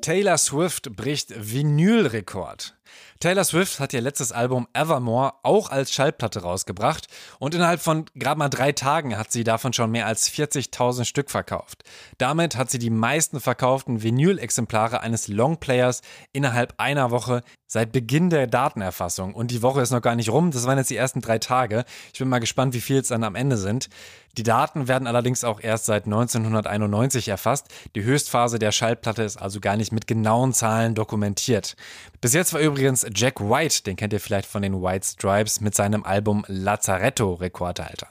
Taylor 0.00 0.38
Swift 0.38 0.96
bricht 0.96 1.34
Vinylrekord. 1.36 2.77
Taylor 3.20 3.44
Swift 3.44 3.80
hat 3.80 3.92
ihr 3.92 4.00
letztes 4.00 4.32
Album 4.32 4.68
Evermore 4.72 5.34
auch 5.42 5.70
als 5.70 5.92
Schallplatte 5.92 6.42
rausgebracht 6.42 7.08
und 7.38 7.54
innerhalb 7.54 7.80
von 7.80 8.06
gerade 8.14 8.38
mal 8.38 8.48
drei 8.48 8.72
Tagen 8.72 9.16
hat 9.18 9.32
sie 9.32 9.44
davon 9.44 9.72
schon 9.72 9.90
mehr 9.90 10.06
als 10.06 10.30
40.000 10.30 11.04
Stück 11.04 11.30
verkauft. 11.30 11.82
Damit 12.18 12.56
hat 12.56 12.70
sie 12.70 12.78
die 12.78 12.90
meisten 12.90 13.40
verkauften 13.40 14.02
Vinyl-Exemplare 14.02 15.00
eines 15.00 15.28
Longplayers 15.28 16.02
innerhalb 16.32 16.74
einer 16.78 17.10
Woche 17.10 17.42
seit 17.66 17.92
Beginn 17.92 18.30
der 18.30 18.46
Datenerfassung. 18.46 19.34
Und 19.34 19.50
die 19.50 19.62
Woche 19.62 19.82
ist 19.82 19.90
noch 19.90 20.00
gar 20.00 20.16
nicht 20.16 20.30
rum, 20.30 20.50
das 20.50 20.66
waren 20.66 20.78
jetzt 20.78 20.90
die 20.90 20.96
ersten 20.96 21.20
drei 21.20 21.38
Tage. 21.38 21.84
Ich 22.12 22.18
bin 22.18 22.28
mal 22.28 22.38
gespannt, 22.38 22.74
wie 22.74 22.80
viel 22.80 22.98
es 22.98 23.08
dann 23.08 23.24
am 23.24 23.34
Ende 23.34 23.56
sind. 23.56 23.88
Die 24.36 24.44
Daten 24.44 24.86
werden 24.86 25.08
allerdings 25.08 25.42
auch 25.42 25.60
erst 25.60 25.86
seit 25.86 26.04
1991 26.04 27.28
erfasst. 27.28 27.66
Die 27.96 28.04
Höchstphase 28.04 28.60
der 28.60 28.70
Schallplatte 28.70 29.24
ist 29.24 29.36
also 29.36 29.58
gar 29.58 29.76
nicht 29.76 29.90
mit 29.90 30.06
genauen 30.06 30.52
Zahlen 30.52 30.94
dokumentiert. 30.94 31.74
Bis 32.20 32.34
jetzt 32.34 32.52
war 32.52 32.60
übrigens 32.78 33.04
Jack 33.12 33.40
White, 33.40 33.82
den 33.82 33.96
kennt 33.96 34.12
ihr 34.12 34.20
vielleicht 34.20 34.46
von 34.46 34.62
den 34.62 34.80
White 34.80 35.04
Stripes, 35.04 35.60
mit 35.60 35.74
seinem 35.74 36.04
Album 36.04 36.44
Lazaretto 36.46 37.34
Rekordhalter. 37.34 38.06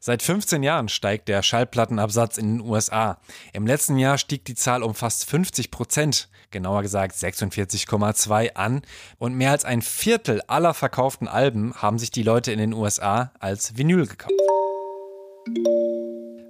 Seit 0.00 0.22
15 0.22 0.62
Jahren 0.62 0.90
steigt 0.90 1.28
der 1.28 1.42
Schallplattenabsatz 1.42 2.36
in 2.36 2.58
den 2.58 2.68
USA. 2.68 3.18
Im 3.54 3.66
letzten 3.66 3.96
Jahr 3.96 4.18
stieg 4.18 4.44
die 4.44 4.54
Zahl 4.54 4.82
um 4.82 4.94
fast 4.94 5.24
50 5.24 5.70
Prozent, 5.70 6.28
genauer 6.50 6.82
gesagt 6.82 7.14
46,2 7.14 8.54
an. 8.54 8.82
Und 9.16 9.34
mehr 9.34 9.52
als 9.52 9.64
ein 9.64 9.80
Viertel 9.80 10.42
aller 10.46 10.74
verkauften 10.74 11.26
Alben 11.26 11.72
haben 11.74 11.98
sich 11.98 12.10
die 12.10 12.22
Leute 12.22 12.52
in 12.52 12.58
den 12.58 12.74
USA 12.74 13.32
als 13.38 13.78
Vinyl 13.78 14.06
gekauft. 14.06 14.32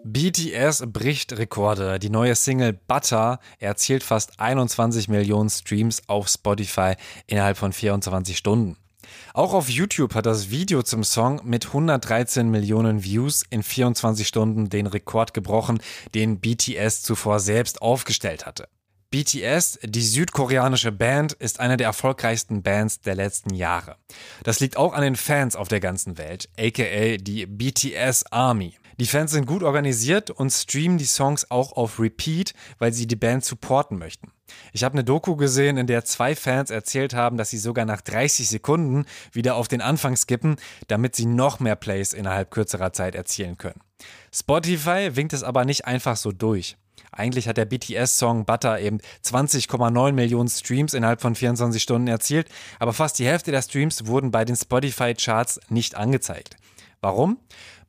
BTS 0.04 0.84
bricht 0.88 1.38
Rekorde. 1.38 2.00
Die 2.00 2.10
neue 2.10 2.34
Single 2.34 2.72
Butter 2.72 3.38
erzielt 3.60 4.02
fast 4.02 4.40
21 4.40 5.08
Millionen 5.08 5.48
Streams 5.48 6.02
auf 6.08 6.28
Spotify 6.28 6.94
innerhalb 7.28 7.56
von 7.56 7.72
24 7.72 8.36
Stunden. 8.36 8.76
Auch 9.32 9.54
auf 9.54 9.68
YouTube 9.68 10.14
hat 10.14 10.26
das 10.26 10.50
Video 10.50 10.82
zum 10.82 11.04
Song 11.04 11.40
mit 11.44 11.66
113 11.66 12.50
Millionen 12.50 13.04
Views 13.04 13.44
in 13.48 13.62
24 13.62 14.26
Stunden 14.26 14.68
den 14.68 14.86
Rekord 14.86 15.34
gebrochen, 15.34 15.80
den 16.14 16.40
BTS 16.40 17.02
zuvor 17.02 17.38
selbst 17.38 17.80
aufgestellt 17.80 18.44
hatte. 18.44 18.68
BTS, 19.12 19.78
die 19.84 20.02
südkoreanische 20.02 20.90
Band, 20.90 21.34
ist 21.34 21.60
eine 21.60 21.76
der 21.76 21.88
erfolgreichsten 21.88 22.62
Bands 22.62 23.02
der 23.02 23.14
letzten 23.14 23.54
Jahre. 23.54 23.96
Das 24.42 24.58
liegt 24.58 24.76
auch 24.76 24.94
an 24.94 25.02
den 25.02 25.16
Fans 25.16 25.54
auf 25.54 25.68
der 25.68 25.80
ganzen 25.80 26.18
Welt, 26.18 26.48
aka 26.58 27.18
die 27.18 27.46
BTS 27.46 28.24
Army. 28.32 28.74
Die 28.98 29.06
Fans 29.06 29.32
sind 29.32 29.46
gut 29.46 29.62
organisiert 29.62 30.30
und 30.30 30.50
streamen 30.50 30.98
die 30.98 31.04
Songs 31.04 31.50
auch 31.50 31.72
auf 31.72 31.98
Repeat, 31.98 32.54
weil 32.78 32.92
sie 32.92 33.06
die 33.06 33.16
Band 33.16 33.44
supporten 33.44 33.98
möchten. 33.98 34.32
Ich 34.72 34.84
habe 34.84 34.94
eine 34.94 35.04
Doku 35.04 35.36
gesehen, 35.36 35.78
in 35.78 35.86
der 35.86 36.04
zwei 36.04 36.34
Fans 36.34 36.70
erzählt 36.70 37.14
haben, 37.14 37.36
dass 37.36 37.50
sie 37.50 37.58
sogar 37.58 37.84
nach 37.84 38.00
30 38.02 38.48
Sekunden 38.48 39.06
wieder 39.32 39.56
auf 39.56 39.68
den 39.68 39.80
Anfang 39.80 40.16
skippen, 40.16 40.56
damit 40.88 41.16
sie 41.16 41.26
noch 41.26 41.60
mehr 41.60 41.76
Plays 41.76 42.12
innerhalb 42.12 42.50
kürzerer 42.50 42.92
Zeit 42.92 43.14
erzielen 43.14 43.56
können. 43.56 43.80
Spotify 44.32 45.10
winkt 45.14 45.32
es 45.32 45.42
aber 45.42 45.64
nicht 45.64 45.86
einfach 45.86 46.16
so 46.16 46.32
durch. 46.32 46.76
Eigentlich 47.10 47.46
hat 47.46 47.58
der 47.58 47.66
BTS-Song 47.66 48.46
Butter 48.46 48.80
eben 48.80 48.98
20,9 49.24 50.12
Millionen 50.12 50.48
Streams 50.48 50.94
innerhalb 50.94 51.20
von 51.20 51.34
24 51.34 51.82
Stunden 51.82 52.08
erzielt, 52.08 52.48
aber 52.78 52.94
fast 52.94 53.18
die 53.18 53.26
Hälfte 53.26 53.50
der 53.50 53.62
Streams 53.62 54.06
wurden 54.06 54.30
bei 54.30 54.44
den 54.44 54.56
Spotify-Charts 54.56 55.60
nicht 55.68 55.94
angezeigt. 55.94 56.56
Warum? 57.02 57.38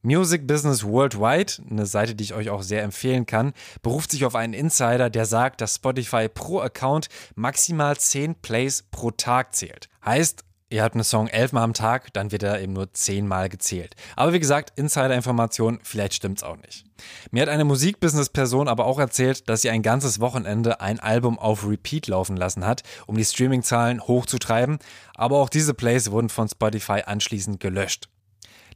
Music 0.06 0.46
Business 0.46 0.84
Worldwide, 0.84 1.54
eine 1.72 1.86
Seite, 1.86 2.14
die 2.14 2.26
ich 2.26 2.34
euch 2.34 2.50
auch 2.50 2.62
sehr 2.62 2.84
empfehlen 2.84 3.26
kann, 3.26 3.54
beruft 3.82 4.12
sich 4.12 4.26
auf 4.26 4.36
einen 4.36 4.54
Insider, 4.54 5.10
der 5.10 5.26
sagt, 5.26 5.62
dass 5.62 5.76
Spotify 5.76 6.28
pro 6.28 6.60
Account 6.60 7.08
maximal 7.36 7.96
10 7.96 8.36
Plays 8.36 8.84
pro 8.92 9.12
Tag 9.12 9.56
zählt. 9.56 9.88
Heißt, 10.04 10.44
ihr 10.70 10.84
habt 10.84 10.96
einen 10.96 11.06
Song 11.06 11.30
elfmal 11.30 11.64
am 11.64 11.74
Tag, 11.74 12.12
dann 12.12 12.34
wird 12.34 12.44
er 12.44 12.60
eben 12.60 12.74
nur 12.74 12.92
zehnmal 12.92 13.48
gezählt. 13.48 13.96
Aber 14.18 14.34
wie 14.34 14.42
gesagt, 14.42 14.78
Insider-Information, 14.78 15.80
vielleicht 15.84 16.16
stimmt's 16.16 16.44
auch 16.44 16.58
nicht. 16.58 16.84
Mir 17.32 17.44
hat 17.44 17.50
eine 17.50 17.64
Musikbusiness-Person 17.64 18.68
aber 18.68 18.86
auch 18.86 19.00
erzählt, 19.00 19.48
dass 19.48 19.62
sie 19.62 19.70
ein 19.70 19.84
ganzes 19.84 20.20
Wochenende 20.20 20.82
ein 20.82 21.00
Album 21.00 21.40
auf 21.40 21.66
Repeat 21.66 22.08
laufen 22.08 22.36
lassen 22.36 22.66
hat, 22.66 22.84
um 23.08 23.16
die 23.16 23.24
Streaming-Zahlen 23.24 24.02
hochzutreiben. 24.02 24.80
Aber 25.16 25.38
auch 25.38 25.48
diese 25.48 25.74
Plays 25.74 26.12
wurden 26.12 26.28
von 26.28 26.50
Spotify 26.50 27.04
anschließend 27.06 27.62
gelöscht. 27.62 28.10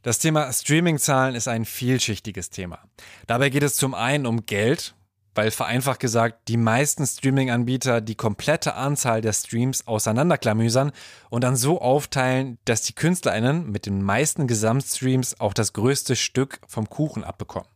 Das 0.02 0.18
Thema 0.18 0.52
Streaming-Zahlen 0.52 1.34
ist 1.34 1.48
ein 1.48 1.64
vielschichtiges 1.64 2.50
Thema. 2.50 2.80
Dabei 3.26 3.50
geht 3.50 3.62
es 3.62 3.76
zum 3.76 3.94
einen 3.94 4.26
um 4.26 4.46
Geld, 4.46 4.94
weil 5.34 5.50
vereinfacht 5.50 6.00
gesagt 6.00 6.48
die 6.48 6.56
meisten 6.56 7.06
Streaming-Anbieter 7.06 8.00
die 8.00 8.14
komplette 8.14 8.74
Anzahl 8.74 9.20
der 9.20 9.32
Streams 9.32 9.86
auseinanderklamüsern 9.86 10.92
und 11.30 11.44
dann 11.44 11.56
so 11.56 11.80
aufteilen, 11.80 12.58
dass 12.64 12.82
die 12.82 12.92
KünstlerInnen 12.92 13.70
mit 13.70 13.86
den 13.86 14.02
meisten 14.02 14.46
Gesamtstreams 14.46 15.40
auch 15.40 15.54
das 15.54 15.72
größte 15.72 16.16
Stück 16.16 16.60
vom 16.66 16.88
Kuchen 16.88 17.24
abbekommen. 17.24 17.68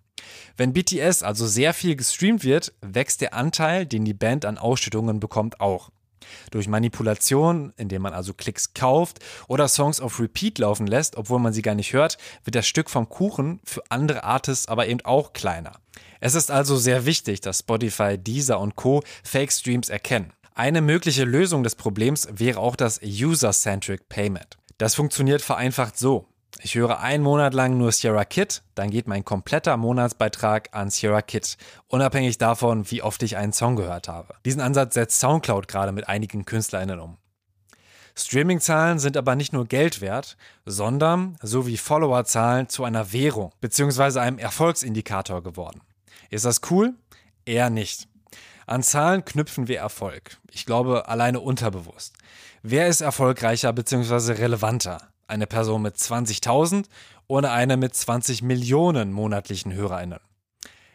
Wenn 0.56 0.72
BTS 0.72 1.22
also 1.22 1.46
sehr 1.46 1.74
viel 1.74 1.96
gestreamt 1.96 2.44
wird, 2.44 2.72
wächst 2.80 3.20
der 3.20 3.34
Anteil, 3.34 3.86
den 3.86 4.04
die 4.04 4.14
Band 4.14 4.44
an 4.44 4.58
Ausschüttungen 4.58 5.18
bekommt, 5.20 5.60
auch. 5.60 5.90
Durch 6.50 6.68
Manipulation, 6.68 7.72
indem 7.76 8.02
man 8.02 8.12
also 8.12 8.34
Klicks 8.34 8.74
kauft 8.74 9.18
oder 9.48 9.68
Songs 9.68 10.00
auf 10.00 10.20
Repeat 10.20 10.58
laufen 10.58 10.86
lässt, 10.86 11.16
obwohl 11.16 11.38
man 11.38 11.52
sie 11.52 11.62
gar 11.62 11.74
nicht 11.74 11.92
hört, 11.92 12.18
wird 12.44 12.54
das 12.54 12.66
Stück 12.66 12.90
vom 12.90 13.08
Kuchen 13.08 13.60
für 13.64 13.82
andere 13.88 14.24
Artists 14.24 14.68
aber 14.68 14.86
eben 14.86 15.00
auch 15.02 15.32
kleiner. 15.32 15.72
Es 16.20 16.34
ist 16.34 16.50
also 16.50 16.76
sehr 16.76 17.04
wichtig, 17.04 17.40
dass 17.40 17.60
Spotify, 17.60 18.16
Deezer 18.16 18.60
und 18.60 18.76
Co. 18.76 19.02
Fake 19.24 19.52
Streams 19.52 19.88
erkennen. 19.88 20.32
Eine 20.54 20.82
mögliche 20.82 21.24
Lösung 21.24 21.62
des 21.62 21.74
Problems 21.74 22.28
wäre 22.30 22.60
auch 22.60 22.76
das 22.76 23.00
User-Centric 23.02 24.08
Payment. 24.08 24.58
Das 24.78 24.94
funktioniert 24.94 25.42
vereinfacht 25.42 25.98
so. 25.98 26.26
Ich 26.60 26.74
höre 26.74 27.00
einen 27.00 27.24
Monat 27.24 27.54
lang 27.54 27.78
nur 27.78 27.92
Sierra 27.92 28.24
Kid, 28.24 28.62
dann 28.74 28.90
geht 28.90 29.08
mein 29.08 29.24
kompletter 29.24 29.76
Monatsbeitrag 29.76 30.68
an 30.72 30.90
Sierra 30.90 31.22
Kid, 31.22 31.56
unabhängig 31.88 32.38
davon, 32.38 32.90
wie 32.90 33.02
oft 33.02 33.22
ich 33.22 33.36
einen 33.36 33.52
Song 33.52 33.76
gehört 33.76 34.06
habe. 34.06 34.34
Diesen 34.44 34.60
Ansatz 34.60 34.94
setzt 34.94 35.18
SoundCloud 35.20 35.66
gerade 35.66 35.92
mit 35.92 36.08
einigen 36.08 36.44
KünstlerInnen 36.44 37.00
um. 37.00 37.16
Streaming-Zahlen 38.14 38.98
sind 38.98 39.16
aber 39.16 39.34
nicht 39.34 39.52
nur 39.52 39.66
Geld 39.66 40.00
wert, 40.00 40.36
sondern, 40.66 41.36
so 41.40 41.66
wie 41.66 41.78
Follower-Zahlen, 41.78 42.68
zu 42.68 42.84
einer 42.84 43.12
Währung 43.12 43.52
bzw. 43.60 44.20
einem 44.20 44.38
Erfolgsindikator 44.38 45.42
geworden. 45.42 45.80
Ist 46.30 46.44
das 46.44 46.60
cool? 46.70 46.94
Eher 47.44 47.70
nicht. 47.70 48.08
An 48.66 48.82
Zahlen 48.82 49.24
knüpfen 49.24 49.66
wir 49.66 49.78
Erfolg. 49.78 50.38
Ich 50.50 50.66
glaube, 50.66 51.08
alleine 51.08 51.40
unterbewusst. 51.40 52.14
Wer 52.62 52.86
ist 52.86 53.00
erfolgreicher 53.00 53.72
bzw. 53.72 54.32
relevanter? 54.32 55.11
Eine 55.32 55.46
Person 55.46 55.80
mit 55.80 55.96
20.000 55.96 56.84
oder 57.26 57.52
eine 57.52 57.78
mit 57.78 57.96
20 57.96 58.42
Millionen 58.42 59.12
monatlichen 59.12 59.72
HörerInnen? 59.72 60.18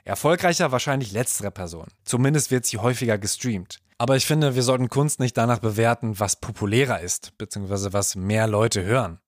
Erfolgreicher 0.03 0.71
wahrscheinlich 0.71 1.11
letztere 1.11 1.49
Person. 1.49 1.87
Zumindest 2.05 2.51
wird 2.51 2.67
sie 2.67 2.77
häufiger 2.77 3.17
gestreamt. 3.17 3.79
Aber 3.97 4.15
ich 4.15 4.27
finde, 4.27 4.53
wir 4.53 4.61
sollten 4.61 4.89
Kunst 4.89 5.19
nicht 5.19 5.35
danach 5.37 5.57
bewerten, 5.57 6.19
was 6.19 6.35
populärer 6.35 6.99
ist, 6.99 7.35
beziehungsweise 7.39 7.93
was 7.93 8.15
mehr 8.15 8.45
Leute 8.45 8.83
hören. 8.83 9.19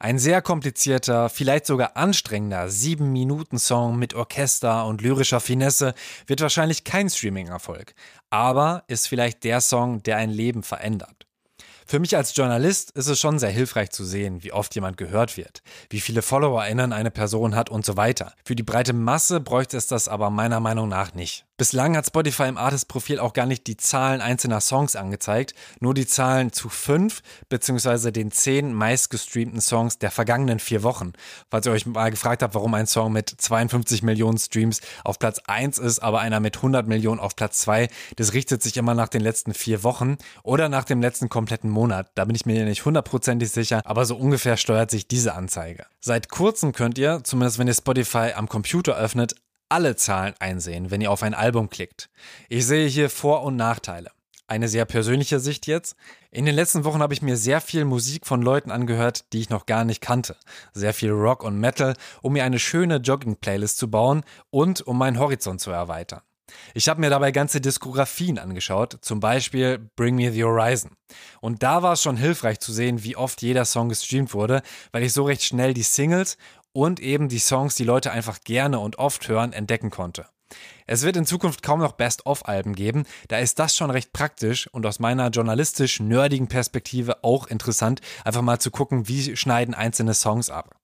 Ein 0.00 0.18
sehr 0.18 0.42
komplizierter, 0.42 1.28
vielleicht 1.28 1.66
sogar 1.66 1.96
anstrengender 1.96 2.64
7-Minuten-Song 2.64 3.96
mit 3.96 4.14
Orchester 4.14 4.84
und 4.86 5.00
lyrischer 5.00 5.38
Finesse 5.38 5.94
wird 6.26 6.40
wahrscheinlich 6.40 6.82
kein 6.82 7.08
Streaming-Erfolg, 7.08 7.94
aber 8.30 8.82
ist 8.88 9.06
vielleicht 9.06 9.44
der 9.44 9.60
Song, 9.60 10.02
der 10.02 10.16
ein 10.16 10.30
Leben 10.30 10.64
verändert. 10.64 11.25
Für 11.88 12.00
mich 12.00 12.16
als 12.16 12.34
Journalist 12.34 12.90
ist 12.90 13.06
es 13.06 13.20
schon 13.20 13.38
sehr 13.38 13.50
hilfreich 13.50 13.90
zu 13.90 14.04
sehen, 14.04 14.42
wie 14.42 14.50
oft 14.50 14.74
jemand 14.74 14.96
gehört 14.96 15.36
wird, 15.36 15.62
wie 15.88 16.00
viele 16.00 16.20
FollowerInnen 16.20 16.92
eine 16.92 17.12
Person 17.12 17.54
hat 17.54 17.70
und 17.70 17.86
so 17.86 17.96
weiter. 17.96 18.32
Für 18.44 18.56
die 18.56 18.64
breite 18.64 18.92
Masse 18.92 19.38
bräuchte 19.38 19.76
es 19.76 19.86
das 19.86 20.08
aber 20.08 20.30
meiner 20.30 20.58
Meinung 20.58 20.88
nach 20.88 21.14
nicht. 21.14 21.44
Bislang 21.58 21.96
hat 21.96 22.04
Spotify 22.04 22.42
im 22.48 22.58
Artist-Profil 22.58 23.18
auch 23.18 23.32
gar 23.32 23.46
nicht 23.46 23.66
die 23.66 23.78
Zahlen 23.78 24.20
einzelner 24.20 24.60
Songs 24.60 24.94
angezeigt, 24.94 25.54
nur 25.80 25.94
die 25.94 26.06
Zahlen 26.06 26.52
zu 26.52 26.68
fünf 26.68 27.22
bzw. 27.48 28.10
den 28.10 28.30
zehn 28.30 28.74
meistgestreamten 28.74 29.62
Songs 29.62 29.98
der 29.98 30.10
vergangenen 30.10 30.58
vier 30.58 30.82
Wochen. 30.82 31.14
Falls 31.50 31.64
ihr 31.64 31.72
euch 31.72 31.86
mal 31.86 32.10
gefragt 32.10 32.42
habt, 32.42 32.54
warum 32.54 32.74
ein 32.74 32.86
Song 32.86 33.10
mit 33.10 33.30
52 33.30 34.02
Millionen 34.02 34.36
Streams 34.36 34.82
auf 35.02 35.18
Platz 35.18 35.40
1 35.46 35.78
ist, 35.78 36.00
aber 36.00 36.20
einer 36.20 36.40
mit 36.40 36.56
100 36.56 36.86
Millionen 36.86 37.20
auf 37.20 37.36
Platz 37.36 37.60
2, 37.60 37.88
das 38.16 38.34
richtet 38.34 38.62
sich 38.62 38.76
immer 38.76 38.92
nach 38.92 39.08
den 39.08 39.22
letzten 39.22 39.54
vier 39.54 39.82
Wochen 39.82 40.18
oder 40.42 40.68
nach 40.68 40.84
dem 40.84 41.00
letzten 41.00 41.30
kompletten 41.30 41.70
Monat. 41.70 42.10
Da 42.16 42.26
bin 42.26 42.36
ich 42.36 42.44
mir 42.44 42.66
nicht 42.66 42.84
hundertprozentig 42.84 43.50
sicher, 43.50 43.80
aber 43.86 44.04
so 44.04 44.16
ungefähr 44.16 44.58
steuert 44.58 44.90
sich 44.90 45.08
diese 45.08 45.32
Anzeige. 45.32 45.86
Seit 46.00 46.28
kurzem 46.28 46.72
könnt 46.72 46.98
ihr, 46.98 47.24
zumindest 47.24 47.58
wenn 47.58 47.66
ihr 47.66 47.74
Spotify 47.74 48.32
am 48.36 48.46
Computer 48.46 48.94
öffnet, 48.94 49.36
alle 49.68 49.96
Zahlen 49.96 50.34
einsehen, 50.38 50.90
wenn 50.90 51.00
ihr 51.00 51.10
auf 51.10 51.22
ein 51.22 51.34
Album 51.34 51.70
klickt. 51.70 52.08
Ich 52.48 52.66
sehe 52.66 52.88
hier 52.88 53.10
Vor- 53.10 53.42
und 53.42 53.56
Nachteile. 53.56 54.10
Eine 54.48 54.68
sehr 54.68 54.84
persönliche 54.84 55.40
Sicht 55.40 55.66
jetzt. 55.66 55.96
In 56.30 56.46
den 56.46 56.54
letzten 56.54 56.84
Wochen 56.84 57.00
habe 57.02 57.14
ich 57.14 57.22
mir 57.22 57.36
sehr 57.36 57.60
viel 57.60 57.84
Musik 57.84 58.26
von 58.26 58.42
Leuten 58.42 58.70
angehört, 58.70 59.32
die 59.32 59.40
ich 59.40 59.50
noch 59.50 59.66
gar 59.66 59.84
nicht 59.84 60.00
kannte. 60.00 60.36
Sehr 60.72 60.94
viel 60.94 61.10
Rock 61.10 61.42
und 61.42 61.58
Metal, 61.58 61.94
um 62.22 62.34
mir 62.34 62.44
eine 62.44 62.60
schöne 62.60 62.98
Jogging-Playlist 62.98 63.76
zu 63.76 63.90
bauen 63.90 64.22
und 64.50 64.82
um 64.82 64.98
meinen 64.98 65.18
Horizont 65.18 65.60
zu 65.60 65.72
erweitern. 65.72 66.20
Ich 66.74 66.88
habe 66.88 67.00
mir 67.00 67.10
dabei 67.10 67.32
ganze 67.32 67.60
Diskografien 67.60 68.38
angeschaut, 68.38 68.98
zum 69.00 69.18
Beispiel 69.18 69.90
Bring 69.96 70.14
Me 70.14 70.30
the 70.30 70.44
Horizon. 70.44 70.92
Und 71.40 71.64
da 71.64 71.82
war 71.82 71.94
es 71.94 72.02
schon 72.02 72.16
hilfreich 72.16 72.60
zu 72.60 72.72
sehen, 72.72 73.02
wie 73.02 73.16
oft 73.16 73.42
jeder 73.42 73.64
Song 73.64 73.88
gestreamt 73.88 74.32
wurde, 74.32 74.62
weil 74.92 75.02
ich 75.02 75.12
so 75.12 75.24
recht 75.24 75.42
schnell 75.42 75.74
die 75.74 75.82
Singles 75.82 76.36
und 76.76 77.00
eben 77.00 77.30
die 77.30 77.38
Songs, 77.38 77.74
die 77.74 77.84
Leute 77.84 78.10
einfach 78.12 78.42
gerne 78.42 78.80
und 78.80 78.98
oft 78.98 79.26
hören, 79.28 79.54
entdecken 79.54 79.88
konnte. 79.88 80.26
Es 80.88 81.02
wird 81.02 81.16
in 81.16 81.26
Zukunft 81.26 81.64
kaum 81.64 81.80
noch 81.80 81.92
Best-of-Alben 81.92 82.74
geben, 82.74 83.06
da 83.26 83.38
ist 83.38 83.58
das 83.58 83.76
schon 83.76 83.90
recht 83.90 84.12
praktisch 84.12 84.68
und 84.68 84.86
aus 84.86 85.00
meiner 85.00 85.30
journalistisch 85.30 85.98
nerdigen 85.98 86.46
Perspektive 86.46 87.24
auch 87.24 87.48
interessant, 87.48 88.00
einfach 88.24 88.42
mal 88.42 88.60
zu 88.60 88.70
gucken, 88.70 89.08
wie 89.08 89.36
schneiden 89.36 89.74
einzelne 89.74 90.14
Songs 90.14 90.48
ab. 90.48 90.76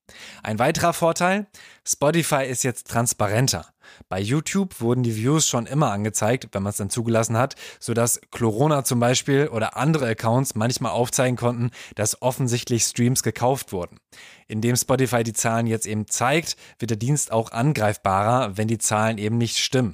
Ein 0.43 0.59
weiterer 0.59 0.91
Vorteil, 0.91 1.47
Spotify 1.85 2.45
ist 2.45 2.63
jetzt 2.63 2.89
transparenter. 2.89 3.65
Bei 4.09 4.19
YouTube 4.19 4.81
wurden 4.81 5.03
die 5.03 5.15
Views 5.15 5.47
schon 5.47 5.65
immer 5.65 5.91
angezeigt, 5.91 6.49
wenn 6.51 6.63
man 6.63 6.71
es 6.71 6.77
dann 6.77 6.89
zugelassen 6.89 7.37
hat, 7.37 7.55
sodass 7.79 8.19
Chlorona 8.31 8.83
zum 8.83 8.99
Beispiel 8.99 9.47
oder 9.47 9.77
andere 9.77 10.07
Accounts 10.07 10.55
manchmal 10.55 10.91
aufzeigen 10.91 11.37
konnten, 11.37 11.71
dass 11.95 12.21
offensichtlich 12.21 12.83
Streams 12.83 13.23
gekauft 13.23 13.71
wurden. 13.71 13.99
Indem 14.47 14.75
Spotify 14.75 15.23
die 15.23 15.33
Zahlen 15.33 15.67
jetzt 15.67 15.85
eben 15.85 16.07
zeigt, 16.07 16.57
wird 16.79 16.89
der 16.89 16.97
Dienst 16.97 17.31
auch 17.31 17.51
angreifbarer, 17.51 18.57
wenn 18.57 18.67
die 18.67 18.77
Zahlen 18.77 19.17
eben 19.17 19.37
nicht 19.37 19.57
stimmen. 19.57 19.92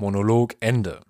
Monolog 0.00 0.54
Ende. 0.60 1.00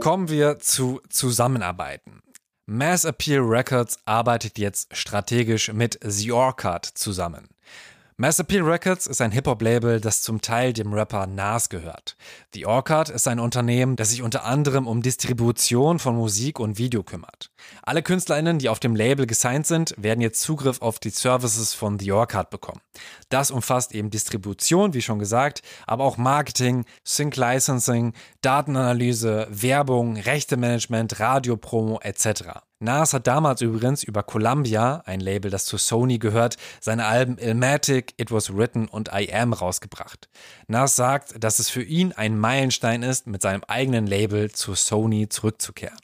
Kommen 0.00 0.28
wir 0.28 0.58
zu 0.58 1.00
Zusammenarbeiten. 1.08 2.20
Mass 2.66 3.04
Appeal 3.04 3.42
Records 3.42 3.98
arbeitet 4.06 4.58
jetzt 4.58 4.96
strategisch 4.96 5.72
mit 5.72 6.00
The 6.02 6.32
Orchard 6.32 6.84
zusammen. 6.84 7.46
Mass 8.20 8.38
Appeal 8.38 8.60
Records 8.60 9.06
ist 9.06 9.22
ein 9.22 9.30
Hip-Hop-Label, 9.30 9.98
das 9.98 10.20
zum 10.20 10.42
Teil 10.42 10.74
dem 10.74 10.92
Rapper 10.92 11.26
Nas 11.26 11.70
gehört. 11.70 12.18
The 12.52 12.66
Orchard 12.66 13.08
ist 13.08 13.26
ein 13.26 13.40
Unternehmen, 13.40 13.96
das 13.96 14.10
sich 14.10 14.20
unter 14.20 14.44
anderem 14.44 14.86
um 14.86 15.00
Distribution 15.00 15.98
von 15.98 16.16
Musik 16.16 16.60
und 16.60 16.76
Video 16.76 17.02
kümmert. 17.02 17.50
Alle 17.82 18.02
KünstlerInnen, 18.02 18.58
die 18.58 18.68
auf 18.68 18.78
dem 18.78 18.94
Label 18.94 19.26
gesigned 19.26 19.66
sind, 19.66 19.94
werden 19.96 20.20
jetzt 20.20 20.42
Zugriff 20.42 20.82
auf 20.82 20.98
die 20.98 21.08
Services 21.08 21.72
von 21.72 21.98
The 21.98 22.12
Orchard 22.12 22.50
bekommen. 22.50 22.82
Das 23.30 23.50
umfasst 23.50 23.94
eben 23.94 24.10
Distribution, 24.10 24.92
wie 24.92 25.00
schon 25.00 25.18
gesagt, 25.18 25.62
aber 25.86 26.04
auch 26.04 26.18
Marketing, 26.18 26.84
Sync 27.02 27.36
Licensing, 27.36 28.12
Datenanalyse, 28.42 29.48
Werbung, 29.48 30.18
Rechtemanagement, 30.18 31.20
Radiopromo 31.20 32.00
etc. 32.02 32.60
Nas 32.82 33.12
hat 33.12 33.26
damals 33.26 33.60
übrigens 33.60 34.02
über 34.02 34.22
Columbia, 34.22 35.02
ein 35.04 35.20
Label, 35.20 35.50
das 35.50 35.66
zu 35.66 35.76
Sony 35.76 36.18
gehört, 36.18 36.56
seine 36.80 37.04
Alben 37.04 37.36
Ilmatic, 37.36 38.14
It 38.16 38.32
Was 38.32 38.56
Written 38.56 38.88
und 38.88 39.10
I 39.12 39.30
Am 39.34 39.52
rausgebracht. 39.52 40.30
Nas 40.66 40.96
sagt, 40.96 41.44
dass 41.44 41.58
es 41.58 41.68
für 41.68 41.82
ihn 41.82 42.12
ein 42.12 42.38
Meilenstein 42.38 43.02
ist, 43.02 43.26
mit 43.26 43.42
seinem 43.42 43.64
eigenen 43.64 44.06
Label 44.06 44.50
zu 44.50 44.74
Sony 44.74 45.28
zurückzukehren. 45.28 45.98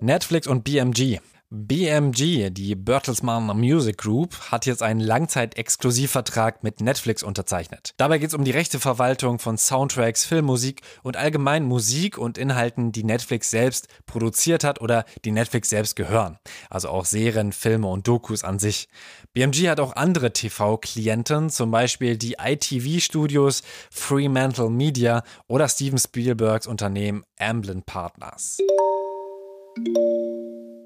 Netflix 0.00 0.46
und 0.46 0.62
BMG. 0.62 1.18
BMG, 1.50 2.50
die 2.50 2.74
Bertelsmann 2.74 3.46
Music 3.58 3.96
Group, 3.96 4.38
hat 4.50 4.66
jetzt 4.66 4.82
einen 4.82 5.00
Langzeitexklusivvertrag 5.00 6.62
mit 6.62 6.82
Netflix 6.82 7.22
unterzeichnet. 7.22 7.94
Dabei 7.96 8.18
geht 8.18 8.28
es 8.28 8.34
um 8.34 8.44
die 8.44 8.50
Rechteverwaltung 8.50 9.38
von 9.38 9.56
Soundtracks, 9.56 10.26
Filmmusik 10.26 10.82
und 11.02 11.16
allgemein 11.16 11.64
Musik 11.64 12.18
und 12.18 12.36
Inhalten, 12.36 12.92
die 12.92 13.02
Netflix 13.02 13.50
selbst 13.50 13.88
produziert 14.04 14.62
hat 14.62 14.82
oder 14.82 15.06
die 15.24 15.30
Netflix 15.30 15.70
selbst 15.70 15.96
gehören. 15.96 16.36
Also 16.68 16.90
auch 16.90 17.06
Serien, 17.06 17.52
Filme 17.52 17.86
und 17.88 18.06
Dokus 18.06 18.44
an 18.44 18.58
sich. 18.58 18.90
BMG 19.32 19.70
hat 19.70 19.80
auch 19.80 19.96
andere 19.96 20.34
TV-Klienten, 20.34 21.48
zum 21.48 21.70
Beispiel 21.70 22.18
die 22.18 22.36
ITV-Studios, 22.38 23.62
Fremantle 23.90 24.68
Media 24.68 25.22
oder 25.46 25.66
Steven 25.66 25.98
Spielbergs 25.98 26.66
Unternehmen 26.66 27.24
Amblin 27.38 27.84
Partners. 27.84 28.58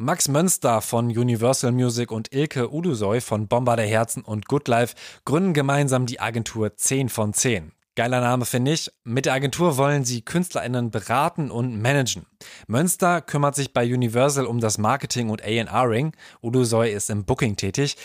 Max 0.02 0.26
Mönster 0.26 0.80
von 0.80 1.06
Universal 1.06 1.70
Music 1.70 2.10
und 2.10 2.34
Ilke 2.34 2.72
Udusoy 2.72 3.20
von 3.20 3.46
Bomber 3.46 3.76
der 3.76 3.86
Herzen 3.86 4.24
und 4.24 4.48
Good 4.48 4.66
Life 4.66 4.96
gründen 5.24 5.54
gemeinsam 5.54 6.06
die 6.06 6.18
Agentur 6.18 6.74
10 6.74 7.08
von 7.08 7.32
10. 7.32 7.70
Geiler 7.94 8.20
Name 8.20 8.44
finde 8.44 8.72
ich. 8.72 8.90
Mit 9.04 9.26
der 9.26 9.34
Agentur 9.34 9.76
wollen 9.76 10.04
sie 10.04 10.22
KünstlerInnen 10.22 10.90
beraten 10.90 11.52
und 11.52 11.80
managen. 11.80 12.26
Münster 12.66 13.20
kümmert 13.20 13.54
sich 13.54 13.72
bei 13.72 13.84
Universal 13.84 14.46
um 14.46 14.58
das 14.58 14.76
Marketing 14.76 15.30
und 15.30 15.40
A&R-Ring. 15.40 16.16
Udo 16.42 16.64
Soy 16.64 16.90
ist 16.90 17.08
im 17.08 17.24
Booking 17.24 17.54
tätig. 17.54 17.96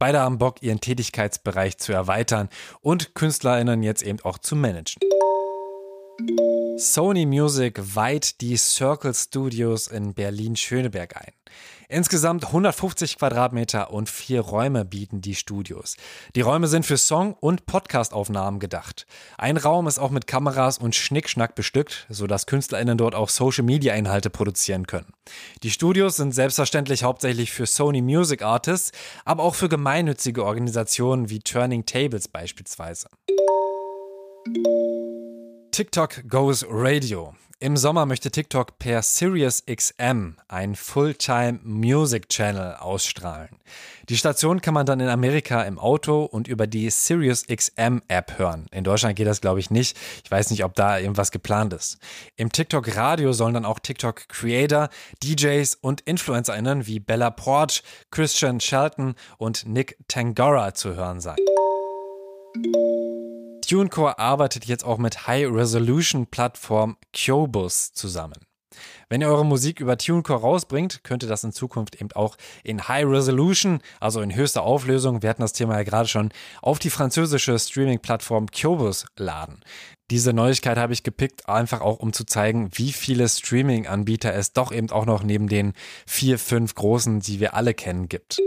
Beide 0.00 0.18
haben 0.18 0.38
Bock, 0.38 0.60
ihren 0.60 0.80
Tätigkeitsbereich 0.80 1.78
zu 1.78 1.92
erweitern 1.92 2.48
und 2.80 3.14
KünstlerInnen 3.14 3.84
jetzt 3.84 4.02
eben 4.02 4.18
auch 4.24 4.38
zu 4.38 4.56
managen. 4.56 4.98
Sony 6.76 7.24
Music 7.24 7.80
weiht 7.94 8.40
die 8.40 8.56
Circle 8.56 9.14
Studios 9.14 9.86
in 9.86 10.12
Berlin-Schöneberg 10.12 11.16
ein. 11.16 11.32
Insgesamt 11.88 12.46
150 12.46 13.16
Quadratmeter 13.16 13.92
und 13.92 14.08
vier 14.08 14.40
Räume 14.40 14.84
bieten 14.84 15.20
die 15.20 15.36
Studios. 15.36 15.96
Die 16.34 16.40
Räume 16.40 16.66
sind 16.66 16.84
für 16.84 16.96
Song- 16.96 17.34
und 17.38 17.66
Podcastaufnahmen 17.66 18.58
gedacht. 18.58 19.06
Ein 19.38 19.56
Raum 19.56 19.86
ist 19.86 20.00
auch 20.00 20.10
mit 20.10 20.26
Kameras 20.26 20.78
und 20.78 20.96
Schnickschnack 20.96 21.54
bestückt, 21.54 22.06
sodass 22.08 22.46
KünstlerInnen 22.46 22.98
dort 22.98 23.14
auch 23.14 23.28
Social-Media-Inhalte 23.28 24.30
produzieren 24.30 24.88
können. 24.88 25.12
Die 25.62 25.70
Studios 25.70 26.16
sind 26.16 26.34
selbstverständlich 26.34 27.04
hauptsächlich 27.04 27.52
für 27.52 27.66
Sony 27.66 28.02
Music 28.02 28.42
Artists, 28.42 28.90
aber 29.24 29.44
auch 29.44 29.54
für 29.54 29.68
gemeinnützige 29.68 30.44
Organisationen 30.44 31.30
wie 31.30 31.38
Turning 31.38 31.86
Tables 31.86 32.26
beispielsweise. 32.26 33.08
TikTok 35.74 36.28
Goes 36.28 36.64
Radio. 36.68 37.34
Im 37.58 37.76
Sommer 37.76 38.06
möchte 38.06 38.30
TikTok 38.30 38.78
per 38.78 39.02
Sirius 39.02 39.64
XM 39.66 40.36
ein 40.46 40.76
Fulltime 40.76 41.58
Music 41.64 42.28
Channel 42.28 42.76
ausstrahlen. 42.76 43.48
Die 44.08 44.16
Station 44.16 44.60
kann 44.60 44.72
man 44.72 44.86
dann 44.86 45.00
in 45.00 45.08
Amerika 45.08 45.62
im 45.62 45.80
Auto 45.80 46.26
und 46.26 46.46
über 46.46 46.68
die 46.68 46.88
Sirius 46.90 47.48
XM 47.48 48.02
App 48.06 48.38
hören. 48.38 48.66
In 48.70 48.84
Deutschland 48.84 49.16
geht 49.16 49.26
das 49.26 49.40
glaube 49.40 49.58
ich 49.58 49.72
nicht. 49.72 49.98
Ich 50.22 50.30
weiß 50.30 50.50
nicht, 50.50 50.62
ob 50.62 50.74
da 50.74 51.00
irgendwas 51.00 51.32
geplant 51.32 51.72
ist. 51.72 51.98
Im 52.36 52.52
TikTok 52.52 52.94
Radio 52.94 53.32
sollen 53.32 53.54
dann 53.54 53.64
auch 53.64 53.80
TikTok 53.80 54.28
Creator, 54.28 54.90
DJs 55.24 55.74
und 55.80 56.02
InfluencerInnen 56.02 56.86
wie 56.86 57.00
Bella 57.00 57.30
Porch, 57.30 57.82
Christian 58.12 58.60
Shelton 58.60 59.16
und 59.38 59.66
Nick 59.66 59.98
Tangora 60.06 60.72
zu 60.74 60.94
hören 60.94 61.20
sein. 61.20 61.38
TuneCore 63.66 64.18
arbeitet 64.18 64.64
jetzt 64.64 64.84
auch 64.84 64.98
mit 64.98 65.26
High-Resolution-Plattform 65.26 66.96
Qobuz 67.12 67.92
zusammen. 67.92 68.46
Wenn 69.08 69.20
ihr 69.20 69.28
eure 69.28 69.46
Musik 69.46 69.80
über 69.80 69.96
TuneCore 69.96 70.40
rausbringt, 70.40 71.04
könnt 71.04 71.22
ihr 71.22 71.28
das 71.28 71.44
in 71.44 71.52
Zukunft 71.52 72.00
eben 72.00 72.10
auch 72.12 72.36
in 72.62 72.88
High 72.88 73.06
Resolution, 73.06 73.80
also 74.00 74.20
in 74.20 74.34
höchster 74.34 74.62
Auflösung, 74.62 75.22
wir 75.22 75.30
hatten 75.30 75.42
das 75.42 75.52
Thema 75.52 75.76
ja 75.76 75.82
gerade 75.84 76.08
schon, 76.08 76.30
auf 76.62 76.78
die 76.78 76.90
französische 76.90 77.58
Streaming-Plattform 77.58 78.48
Qobuz 78.50 79.06
laden. 79.16 79.60
Diese 80.10 80.32
Neuigkeit 80.32 80.76
habe 80.76 80.92
ich 80.92 81.02
gepickt, 81.02 81.48
einfach 81.48 81.80
auch 81.80 81.98
um 81.98 82.12
zu 82.12 82.24
zeigen, 82.24 82.70
wie 82.72 82.92
viele 82.92 83.28
Streaming-Anbieter 83.28 84.34
es 84.34 84.52
doch 84.52 84.72
eben 84.72 84.90
auch 84.90 85.06
noch 85.06 85.22
neben 85.22 85.48
den 85.48 85.72
vier, 86.06 86.38
fünf 86.38 86.74
großen, 86.74 87.20
die 87.20 87.40
wir 87.40 87.54
alle 87.54 87.72
kennen, 87.72 88.08
gibt. 88.08 88.38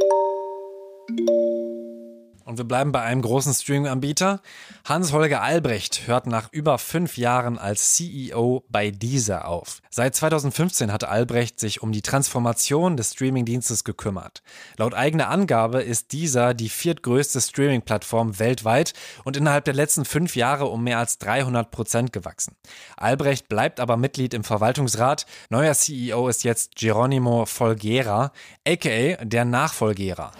Und 2.47 2.57
wir 2.57 2.63
bleiben 2.63 2.93
bei 2.93 3.01
einem 3.01 3.21
großen 3.21 3.53
Streaming-Anbieter. 3.53 4.39
Hans-Holger 4.85 5.41
Albrecht 5.41 6.07
hört 6.07 6.27
nach 6.27 6.47
über 6.53 6.77
fünf 6.77 7.17
Jahren 7.17 7.57
als 7.57 7.95
CEO 7.95 8.63
bei 8.69 8.89
Deezer 8.89 9.49
auf. 9.49 9.81
Seit 9.89 10.15
2015 10.15 10.93
hat 10.93 11.03
Albrecht 11.03 11.59
sich 11.59 11.83
um 11.83 11.91
die 11.91 12.01
Transformation 12.01 12.95
des 12.95 13.11
Streaming-Dienstes 13.11 13.83
gekümmert. 13.83 14.43
Laut 14.77 14.93
eigener 14.93 15.29
Angabe 15.29 15.81
ist 15.81 16.13
Deezer 16.13 16.53
die 16.53 16.69
viertgrößte 16.69 17.41
Streaming-Plattform 17.41 18.39
weltweit 18.39 18.93
und 19.25 19.35
innerhalb 19.35 19.65
der 19.65 19.73
letzten 19.73 20.05
fünf 20.05 20.37
Jahre 20.37 20.67
um 20.67 20.85
mehr 20.85 20.99
als 20.99 21.17
300 21.17 21.69
Prozent 21.69 22.13
gewachsen. 22.13 22.55
Albrecht 22.95 23.49
bleibt 23.49 23.81
aber 23.81 23.97
Mitglied 23.97 24.33
im 24.33 24.45
Verwaltungsrat. 24.45 25.25
Neuer 25.49 25.73
CEO 25.73 26.29
ist 26.29 26.45
jetzt 26.45 26.77
Geronimo 26.77 27.45
Folgera, 27.45 28.31
aka 28.65 29.25
der 29.25 29.43
Nachfolgerer. 29.43 30.31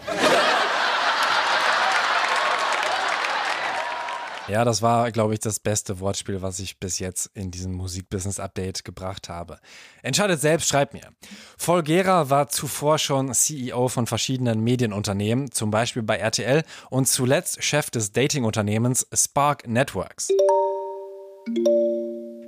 Ja, 4.48 4.64
das 4.64 4.82
war, 4.82 5.12
glaube 5.12 5.34
ich, 5.34 5.42
das 5.42 5.60
beste 5.60 6.00
Wortspiel, 6.00 6.42
was 6.42 6.60
ich 6.60 6.80
bis 6.80 7.00
jetzt 7.00 7.30
in 7.34 7.52
diesem 7.52 7.74
Musikbusiness-Update 7.74 8.86
gebracht 8.86 9.28
habe. 9.28 9.60
Entscheidet 10.04 10.40
selbst, 10.40 10.70
schreibt 10.70 10.94
mir. 10.94 11.10
Folgera 11.58 12.30
war 12.30 12.48
zuvor 12.48 12.98
schon 12.98 13.34
CEO 13.34 13.90
von 13.90 14.08
verschiedenen 14.08 14.62
Medienunternehmen, 14.62 15.52
zum 15.52 15.70
Beispiel 15.70 16.04
bei 16.04 16.18
RTL 16.18 16.64
und 16.90 17.10
zuletzt 17.10 17.62
Chef 17.62 17.90
des 17.90 18.14
Datingunternehmens 18.14 19.08
Spark 19.14 19.68
Networks. 19.68 20.30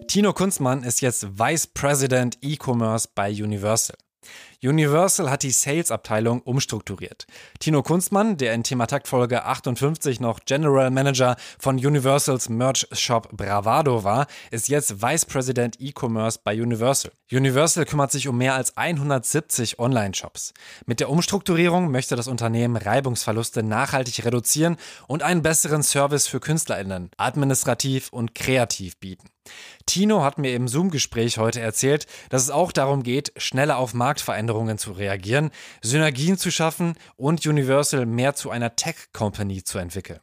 Tino 0.08 0.34
Kunstmann 0.34 0.84
ist 0.84 1.02
jetzt 1.02 1.38
Vice 1.38 1.68
President 1.68 2.38
E-Commerce 2.42 3.10
bei 3.14 3.30
Universal. 3.30 3.98
Universal 4.62 5.30
hat 5.30 5.44
die 5.44 5.52
Sales-Abteilung 5.52 6.42
umstrukturiert. 6.42 7.28
Tino 7.60 7.82
Kunstmann, 7.82 8.38
der 8.38 8.54
in 8.54 8.64
Thematakt 8.64 9.08
Folge 9.08 9.46
58 9.46 10.20
noch 10.20 10.42
General 10.46 10.92
Manager 10.92 11.38
von 11.58 11.76
Universals 11.78 12.50
Merch-Shop 12.50 13.30
Bravado 13.32 14.04
war, 14.04 14.28
ist 14.52 14.68
jetzt 14.68 15.02
Vice 15.02 15.26
President 15.26 15.80
E-Commerce 15.80 16.40
bei 16.44 16.62
Universal. 16.62 17.12
Universal 17.32 17.86
kümmert 17.86 18.12
sich 18.12 18.28
um 18.28 18.40
mehr 18.40 18.56
als 18.56 18.76
170 18.76 19.78
Online-Shops. 19.78 20.54
Mit 20.88 21.00
der 21.00 21.12
Umstrukturierung 21.12 21.92
möchte 21.92 22.16
das 22.16 22.28
Unternehmen 22.28 22.76
Reibungsverluste 22.76 23.62
nachhaltig 23.62 24.26
reduzieren 24.26 24.78
und 25.08 25.22
einen 25.22 25.44
besseren 25.44 25.84
Service 25.84 26.28
für 26.28 26.40
KünstlerInnen, 26.40 27.12
administrativ 27.18 28.10
und 28.12 28.34
kreativ 28.34 28.98
bieten. 28.98 29.30
Tino 29.86 30.24
hat 30.24 30.40
mir 30.40 30.56
im 30.56 30.68
Zoom-Gespräch 30.68 31.38
heute 31.38 31.62
erzählt, 31.62 32.08
dass 32.30 32.42
es 32.42 32.50
auch 32.50 32.72
darum 32.72 33.04
geht, 33.04 33.32
schneller 33.38 33.78
auf 33.78 33.94
Marktveränderungen 33.94 34.80
zu 34.80 34.92
reagieren, 34.92 35.52
Synergien 35.84 36.38
zu 36.38 36.50
schaffen 36.50 36.96
und 37.16 37.46
Universal 37.46 38.08
mehr 38.08 38.34
zu 38.34 38.50
einer 38.50 38.76
Tech-Company 38.76 39.64
zu 39.64 39.78
entwickeln. 39.78 40.20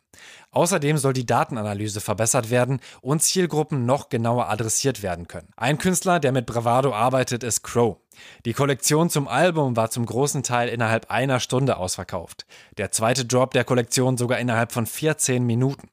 Außerdem 0.50 0.98
soll 0.98 1.12
die 1.12 1.26
Datenanalyse 1.26 2.00
verbessert 2.00 2.50
werden 2.50 2.80
und 3.00 3.22
Zielgruppen 3.22 3.86
noch 3.86 4.08
genauer 4.08 4.48
adressiert 4.48 5.02
werden 5.02 5.28
können. 5.28 5.48
Ein 5.56 5.78
Künstler, 5.78 6.20
der 6.20 6.32
mit 6.32 6.46
Bravado 6.46 6.94
arbeitet, 6.94 7.42
ist 7.42 7.62
Crow. 7.62 7.98
Die 8.44 8.52
Kollektion 8.54 9.10
zum 9.10 9.28
Album 9.28 9.76
war 9.76 9.90
zum 9.90 10.06
großen 10.06 10.42
Teil 10.42 10.68
innerhalb 10.68 11.10
einer 11.10 11.40
Stunde 11.40 11.76
ausverkauft. 11.76 12.46
Der 12.78 12.90
zweite 12.90 13.24
Drop 13.24 13.52
der 13.52 13.64
Kollektion 13.64 14.16
sogar 14.16 14.38
innerhalb 14.38 14.72
von 14.72 14.86
14 14.86 15.44
Minuten. 15.44 15.88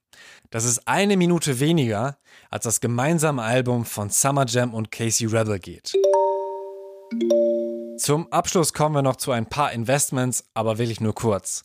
Das 0.50 0.66
ist 0.66 0.88
eine 0.88 1.18
Minute 1.18 1.60
weniger, 1.60 2.18
als 2.50 2.66
das 2.66 2.80
gemeinsame 2.80 3.42
Album 3.42 3.86
von 3.86 4.10
Summer 4.10 4.46
Jam 4.48 4.74
und 4.74 4.92
Casey 4.92 5.28
Rebel 5.28 5.60
geht. 5.60 5.94
Zum 7.98 8.32
Abschluss 8.32 8.74
kommen 8.74 8.96
wir 8.96 9.02
noch 9.02 9.16
zu 9.16 9.32
ein 9.32 9.46
paar 9.46 9.72
Investments, 9.72 10.44
aber 10.54 10.78
wirklich 10.78 11.00
nur 11.00 11.16
kurz. 11.16 11.64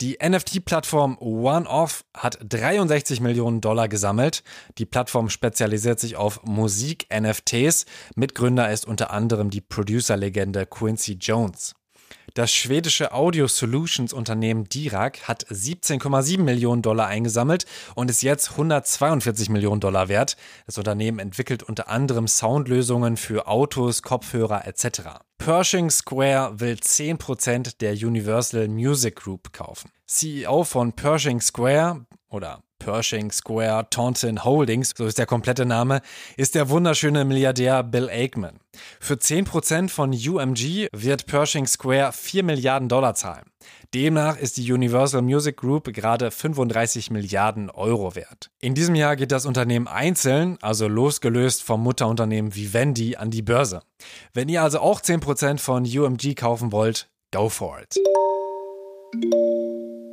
Die 0.00 0.16
NFT-Plattform 0.22 1.18
OneOff 1.18 2.04
hat 2.16 2.38
63 2.40 3.20
Millionen 3.20 3.60
Dollar 3.60 3.88
gesammelt. 3.88 4.44
Die 4.78 4.86
Plattform 4.86 5.28
spezialisiert 5.28 5.98
sich 5.98 6.14
auf 6.14 6.40
Musik-NFTs. 6.44 7.84
Mitgründer 8.14 8.70
ist 8.70 8.86
unter 8.86 9.10
anderem 9.10 9.50
die 9.50 9.60
Producer-Legende 9.60 10.66
Quincy 10.66 11.14
Jones. 11.14 11.74
Das 12.38 12.52
schwedische 12.52 13.10
Audio 13.10 13.48
Solutions 13.48 14.12
Unternehmen 14.12 14.68
Dirac 14.68 15.26
hat 15.26 15.44
17,7 15.46 16.38
Millionen 16.38 16.82
Dollar 16.82 17.08
eingesammelt 17.08 17.66
und 17.96 18.10
ist 18.10 18.22
jetzt 18.22 18.52
142 18.52 19.48
Millionen 19.48 19.80
Dollar 19.80 20.08
wert. 20.08 20.36
Das 20.64 20.78
Unternehmen 20.78 21.18
entwickelt 21.18 21.64
unter 21.64 21.88
anderem 21.88 22.28
Soundlösungen 22.28 23.16
für 23.16 23.48
Autos, 23.48 24.04
Kopfhörer 24.04 24.68
etc. 24.68 25.18
Pershing 25.38 25.90
Square 25.90 26.60
will 26.60 26.74
10% 26.74 27.78
der 27.80 27.94
Universal 27.94 28.68
Music 28.68 29.16
Group 29.16 29.52
kaufen. 29.52 29.90
CEO 30.06 30.62
von 30.62 30.92
Pershing 30.92 31.40
Square 31.40 32.06
oder 32.28 32.62
Pershing 32.78 33.30
Square 33.30 33.88
Taunton 33.90 34.44
Holdings, 34.44 34.94
so 34.96 35.06
ist 35.06 35.18
der 35.18 35.26
komplette 35.26 35.66
Name, 35.66 36.00
ist 36.36 36.54
der 36.54 36.68
wunderschöne 36.68 37.24
Milliardär 37.24 37.82
Bill 37.82 38.08
Aikman. 38.08 38.60
Für 39.00 39.14
10% 39.14 39.88
von 39.88 40.10
UMG 40.12 40.88
wird 40.92 41.26
Pershing 41.26 41.66
Square 41.66 42.12
4 42.12 42.44
Milliarden 42.44 42.88
Dollar 42.88 43.14
zahlen. 43.14 43.44
Demnach 43.94 44.36
ist 44.36 44.58
die 44.58 44.72
Universal 44.72 45.22
Music 45.22 45.56
Group 45.56 45.92
gerade 45.92 46.30
35 46.30 47.10
Milliarden 47.10 47.70
Euro 47.70 48.14
wert. 48.14 48.50
In 48.60 48.74
diesem 48.74 48.94
Jahr 48.94 49.16
geht 49.16 49.32
das 49.32 49.46
Unternehmen 49.46 49.88
einzeln, 49.88 50.58
also 50.60 50.88
losgelöst 50.88 51.62
vom 51.62 51.82
Mutterunternehmen 51.82 52.54
Vivendi, 52.54 53.16
an 53.16 53.30
die 53.30 53.42
Börse. 53.42 53.80
Wenn 54.34 54.48
ihr 54.48 54.62
also 54.62 54.80
auch 54.80 55.00
10% 55.00 55.58
von 55.58 55.84
UMG 55.84 56.34
kaufen 56.34 56.70
wollt, 56.72 57.08
go 57.32 57.48
for 57.48 57.80
it. 57.80 57.96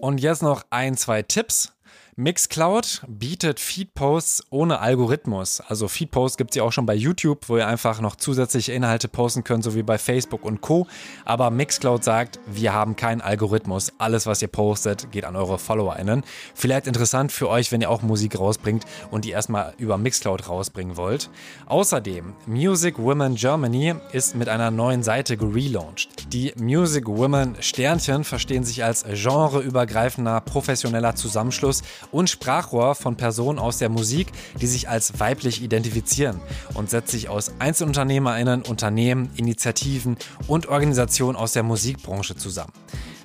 Und 0.01 0.19
jetzt 0.19 0.43
noch 0.43 0.63
ein, 0.69 0.95
zwei 0.95 1.21
Tipps. 1.21 1.74
Mixcloud 2.17 3.01
bietet 3.09 3.59
Feedposts 3.59 4.45
ohne 4.49 4.79
Algorithmus. 4.79 5.59
Also 5.59 5.89
Feedposts 5.89 6.37
gibt 6.37 6.51
es 6.51 6.55
ja 6.55 6.63
auch 6.63 6.71
schon 6.71 6.85
bei 6.85 6.95
YouTube, 6.95 7.49
wo 7.49 7.57
ihr 7.57 7.67
einfach 7.67 7.99
noch 7.99 8.15
zusätzliche 8.15 8.71
Inhalte 8.71 9.09
posten 9.09 9.43
könnt, 9.43 9.65
so 9.65 9.75
wie 9.75 9.83
bei 9.83 9.97
Facebook 9.97 10.45
und 10.45 10.61
Co. 10.61 10.87
Aber 11.25 11.49
Mixcloud 11.49 12.05
sagt, 12.05 12.39
wir 12.47 12.71
haben 12.71 12.95
keinen 12.95 13.19
Algorithmus. 13.19 13.91
Alles, 13.97 14.27
was 14.27 14.41
ihr 14.41 14.47
postet, 14.47 15.11
geht 15.11 15.25
an 15.25 15.35
eure 15.35 15.59
FollowerInnen. 15.59 16.23
Vielleicht 16.53 16.87
interessant 16.87 17.33
für 17.33 17.49
euch, 17.49 17.73
wenn 17.73 17.81
ihr 17.81 17.89
auch 17.89 18.01
Musik 18.01 18.39
rausbringt 18.39 18.85
und 19.11 19.25
die 19.25 19.31
erstmal 19.31 19.73
über 19.77 19.97
Mixcloud 19.97 20.47
rausbringen 20.47 20.95
wollt. 20.95 21.29
Außerdem, 21.65 22.33
Music 22.45 22.97
Women 22.97 23.35
Germany 23.35 23.93
ist 24.13 24.35
mit 24.35 24.47
einer 24.47 24.71
neuen 24.71 25.03
Seite 25.03 25.35
gelauncht. 25.35 26.31
Die 26.31 26.53
Music 26.57 27.07
Women 27.07 27.57
Sternchen 27.59 28.23
verstehen 28.23 28.63
sich 28.63 28.85
als 28.85 29.03
genreübergreifender 29.03 30.39
professioneller 30.39 31.15
Zusammenschluss 31.15 31.81
und 32.11 32.29
Sprachrohr 32.29 32.95
von 32.95 33.15
Personen 33.15 33.59
aus 33.59 33.77
der 33.77 33.89
Musik, 33.89 34.27
die 34.61 34.67
sich 34.67 34.89
als 34.89 35.19
weiblich 35.19 35.61
identifizieren 35.61 36.39
und 36.73 36.89
setzt 36.89 37.11
sich 37.11 37.29
aus 37.29 37.51
Einzelunternehmerinnen, 37.59 38.63
Unternehmen, 38.63 39.29
Initiativen 39.35 40.17
und 40.47 40.67
Organisationen 40.67 41.35
aus 41.35 41.53
der 41.53 41.63
Musikbranche 41.63 42.35
zusammen. 42.35 42.73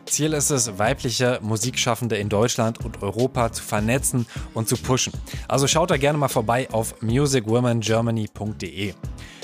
Ziel 0.07 0.33
ist 0.33 0.51
es, 0.51 0.79
weibliche 0.79 1.39
Musikschaffende 1.41 2.17
in 2.17 2.29
Deutschland 2.29 2.85
und 2.85 3.03
Europa 3.03 3.53
zu 3.53 3.63
vernetzen 3.63 4.27
und 4.55 4.69
zu 4.69 4.77
pushen. 4.77 5.13
Also 5.47 5.67
schaut 5.67 5.91
da 5.91 5.97
gerne 5.97 6.19
mal 6.19 6.29
vorbei 6.29 6.69
auf 6.71 7.01
musicwomengermany.de. 7.01 8.95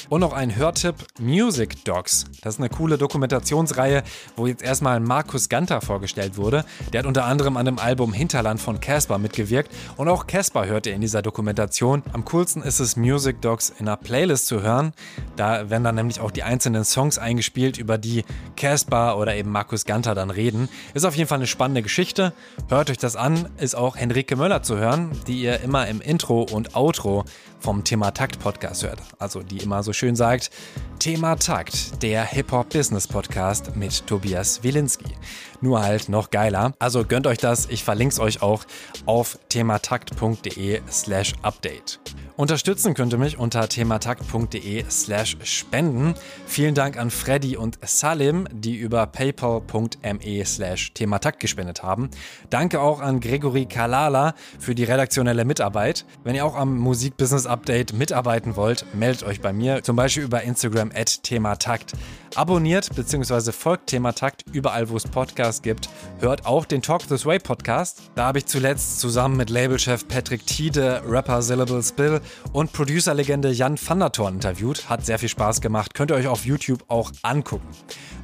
Und 0.09 0.21
noch 0.21 0.33
ein 0.33 0.55
Hörtipp: 0.55 0.95
Music 1.19 1.85
Docs. 1.85 2.27
Das 2.43 2.55
ist 2.55 2.61
eine 2.61 2.69
coole 2.69 2.97
Dokumentationsreihe, 2.97 4.05
wo 4.37 4.47
jetzt 4.47 4.63
erstmal 4.63 5.01
Markus 5.01 5.49
Ganter 5.49 5.81
vorgestellt 5.81 6.37
wurde. 6.37 6.65
Der 6.93 7.01
hat 7.01 7.07
unter 7.07 7.25
anderem 7.25 7.57
an 7.57 7.67
dem 7.67 7.79
Album 7.79 8.13
Hinterland 8.13 8.61
von 8.61 8.79
Casper 8.81 9.19
mitgewirkt 9.19 9.73
und 9.97 10.09
auch 10.09 10.27
Casper 10.27 10.67
hört 10.67 10.87
ihr 10.87 10.95
in 10.95 11.01
dieser 11.01 11.23
Dokumentation. 11.23 12.05
Am 12.13 12.25
coolsten 12.25 12.63
ist 12.63 12.79
es, 12.79 12.97
Music 12.97 13.41
Docs 13.43 13.71
in 13.71 13.89
einer 13.89 13.97
Playlist 13.97 14.47
zu 14.47 14.63
hören. 14.63 14.93
Da 15.35 15.71
werden 15.71 15.85
dann 15.85 15.97
nämlich 15.97 16.21
auch 16.21 16.31
die 16.31 16.45
einzelnen 16.45 16.85
Songs 16.85 17.19
eingespielt, 17.19 17.77
über 17.77 17.99
die 17.99 18.25
Casper 18.57 19.19
oder 19.19 19.35
eben 19.35 19.51
Markus 19.51 19.85
Ganter 19.87 20.15
dann 20.15 20.31
reden. 20.31 20.69
Ist 20.95 21.05
auf 21.05 21.17
jeden 21.17 21.29
Fall 21.29 21.39
eine 21.39 21.47
spannende 21.49 21.83
Geschichte. 21.83 22.33
Hört 22.69 22.91
euch 22.91 22.99
das 22.99 23.17
an. 23.17 23.49
Ist 23.59 23.75
auch 23.75 23.97
Henrike 23.97 24.37
Möller 24.37 24.63
zu 24.63 24.77
hören, 24.77 25.11
die 25.27 25.41
ihr 25.41 25.61
immer 25.61 25.89
im 25.89 26.01
Intro 26.01 26.43
und 26.43 26.77
Outro 26.77 27.25
vom 27.67 27.83
Thema 27.83 28.13
Takt 28.13 28.39
Podcast 28.39 28.85
hört. 28.85 29.03
Also 29.19 29.43
die 29.43 29.59
immer 29.59 29.83
so 29.83 29.93
schön 29.93 30.15
sagt, 30.15 30.53
Thema 31.01 31.35
Takt, 31.35 32.01
der 32.01 32.25
Hip-Hop-Business-Podcast 32.25 33.75
mit 33.75 34.07
Tobias 34.07 34.63
Wilinski. 34.63 35.13
Nur 35.61 35.83
halt 35.83 36.09
noch 36.09 36.31
geiler. 36.31 36.73
Also 36.79 37.05
gönnt 37.05 37.27
euch 37.27 37.39
das, 37.39 37.67
ich 37.71 37.85
verlinke 37.85 38.13
es 38.13 38.21
euch 38.21 38.43
auch 38.43 38.65
auf 39.07 39.39
thematakt.de 39.49 40.81
slash 40.91 41.35
update. 41.43 42.01
Unterstützen 42.37 42.93
könnt 42.93 43.15
ihr 43.15 43.19
mich 43.19 43.39
unter 43.39 43.67
thematakt.de 43.67 44.85
slash 44.91 45.39
spenden. 45.43 46.15
Vielen 46.47 46.75
Dank 46.75 46.99
an 46.99 47.11
Freddy 47.11 47.57
und 47.57 47.79
Salim, 47.83 48.47
die 48.53 48.77
über 48.77 49.07
paypal.me 49.07 50.45
slash 50.45 50.93
thematakt 50.93 51.41
gespendet 51.41 51.83
haben. 51.83 52.11
Danke 52.51 52.81
auch 52.81 53.01
an 53.01 53.21
Gregory 53.21 53.65
Kalala 53.65 54.35
für 54.59 54.75
die 54.75 54.85
redaktionelle 54.85 55.47
Mitarbeit. 55.47 56.05
Wenn 56.25 56.35
ihr 56.35 56.45
auch 56.45 56.57
am 56.57 56.77
Musikbusiness 56.77 57.47
Update 57.47 57.95
mitarbeiten 57.95 58.55
wollt, 58.55 58.85
meldet 58.95 59.23
euch 59.23 59.41
bei 59.41 59.55
mir, 59.55 59.83
zum 59.83 59.97
Beispiel 59.97 60.25
über 60.25 60.43
Instagram 60.43 60.91
at 60.95 61.23
thematakt. 61.23 61.95
Abonniert 62.35 62.95
bzw. 62.95 63.51
folgt 63.51 63.87
Thematakt 63.87 64.45
überall, 64.53 64.91
wo 64.91 64.97
es 64.97 65.05
Podcasts 65.05 65.46
gibt. 65.63 65.89
Hört 66.21 66.47
auch 66.47 66.65
den 66.65 66.83
Talk 66.83 67.07
This 67.09 67.25
Way 67.25 67.39
Podcast. 67.39 68.03
Da 68.15 68.27
habe 68.27 68.39
ich 68.39 68.47
zuletzt 68.47 69.01
zusammen 69.01 69.37
mit 69.37 69.51
Labelchef 69.51 70.07
Patrick 70.09 70.47
Tiede, 70.47 71.03
Rapper 71.07 71.43
Syllable 71.43 71.83
Spill 71.83 72.21
und 72.53 72.73
Producerlegende 72.73 73.51
Jan 73.51 73.79
van 73.79 74.01
der 74.01 74.13
Thorn 74.13 74.35
interviewt. 74.35 74.89
Hat 74.89 75.07
sehr 75.07 75.19
viel 75.19 75.29
Spaß 75.29 75.61
gemacht. 75.61 75.95
Könnt 75.95 76.11
ihr 76.11 76.15
euch 76.17 76.27
auf 76.27 76.45
YouTube 76.45 76.85
auch 76.89 77.13
angucken. 77.23 77.69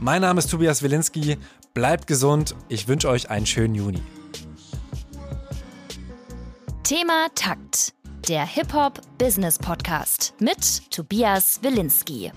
Mein 0.01 0.23
Name 0.23 0.39
ist 0.39 0.51
Tobias 0.51 0.83
Wilinski. 0.83 1.39
Bleibt 1.75 2.07
gesund. 2.07 2.55
Ich 2.69 2.89
wünsche 2.89 3.09
euch 3.09 3.31
einen 3.31 3.47
schönen 3.47 3.75
Juni. 3.75 4.03
Thema 6.83 7.29
Takt. 7.35 7.95
Der 8.29 8.47
Hip-Hop 8.47 9.01
Business 9.19 9.59
Podcast 9.59 10.35
mit 10.39 10.91
Tobias 10.91 11.61
Wilinski. 11.63 12.31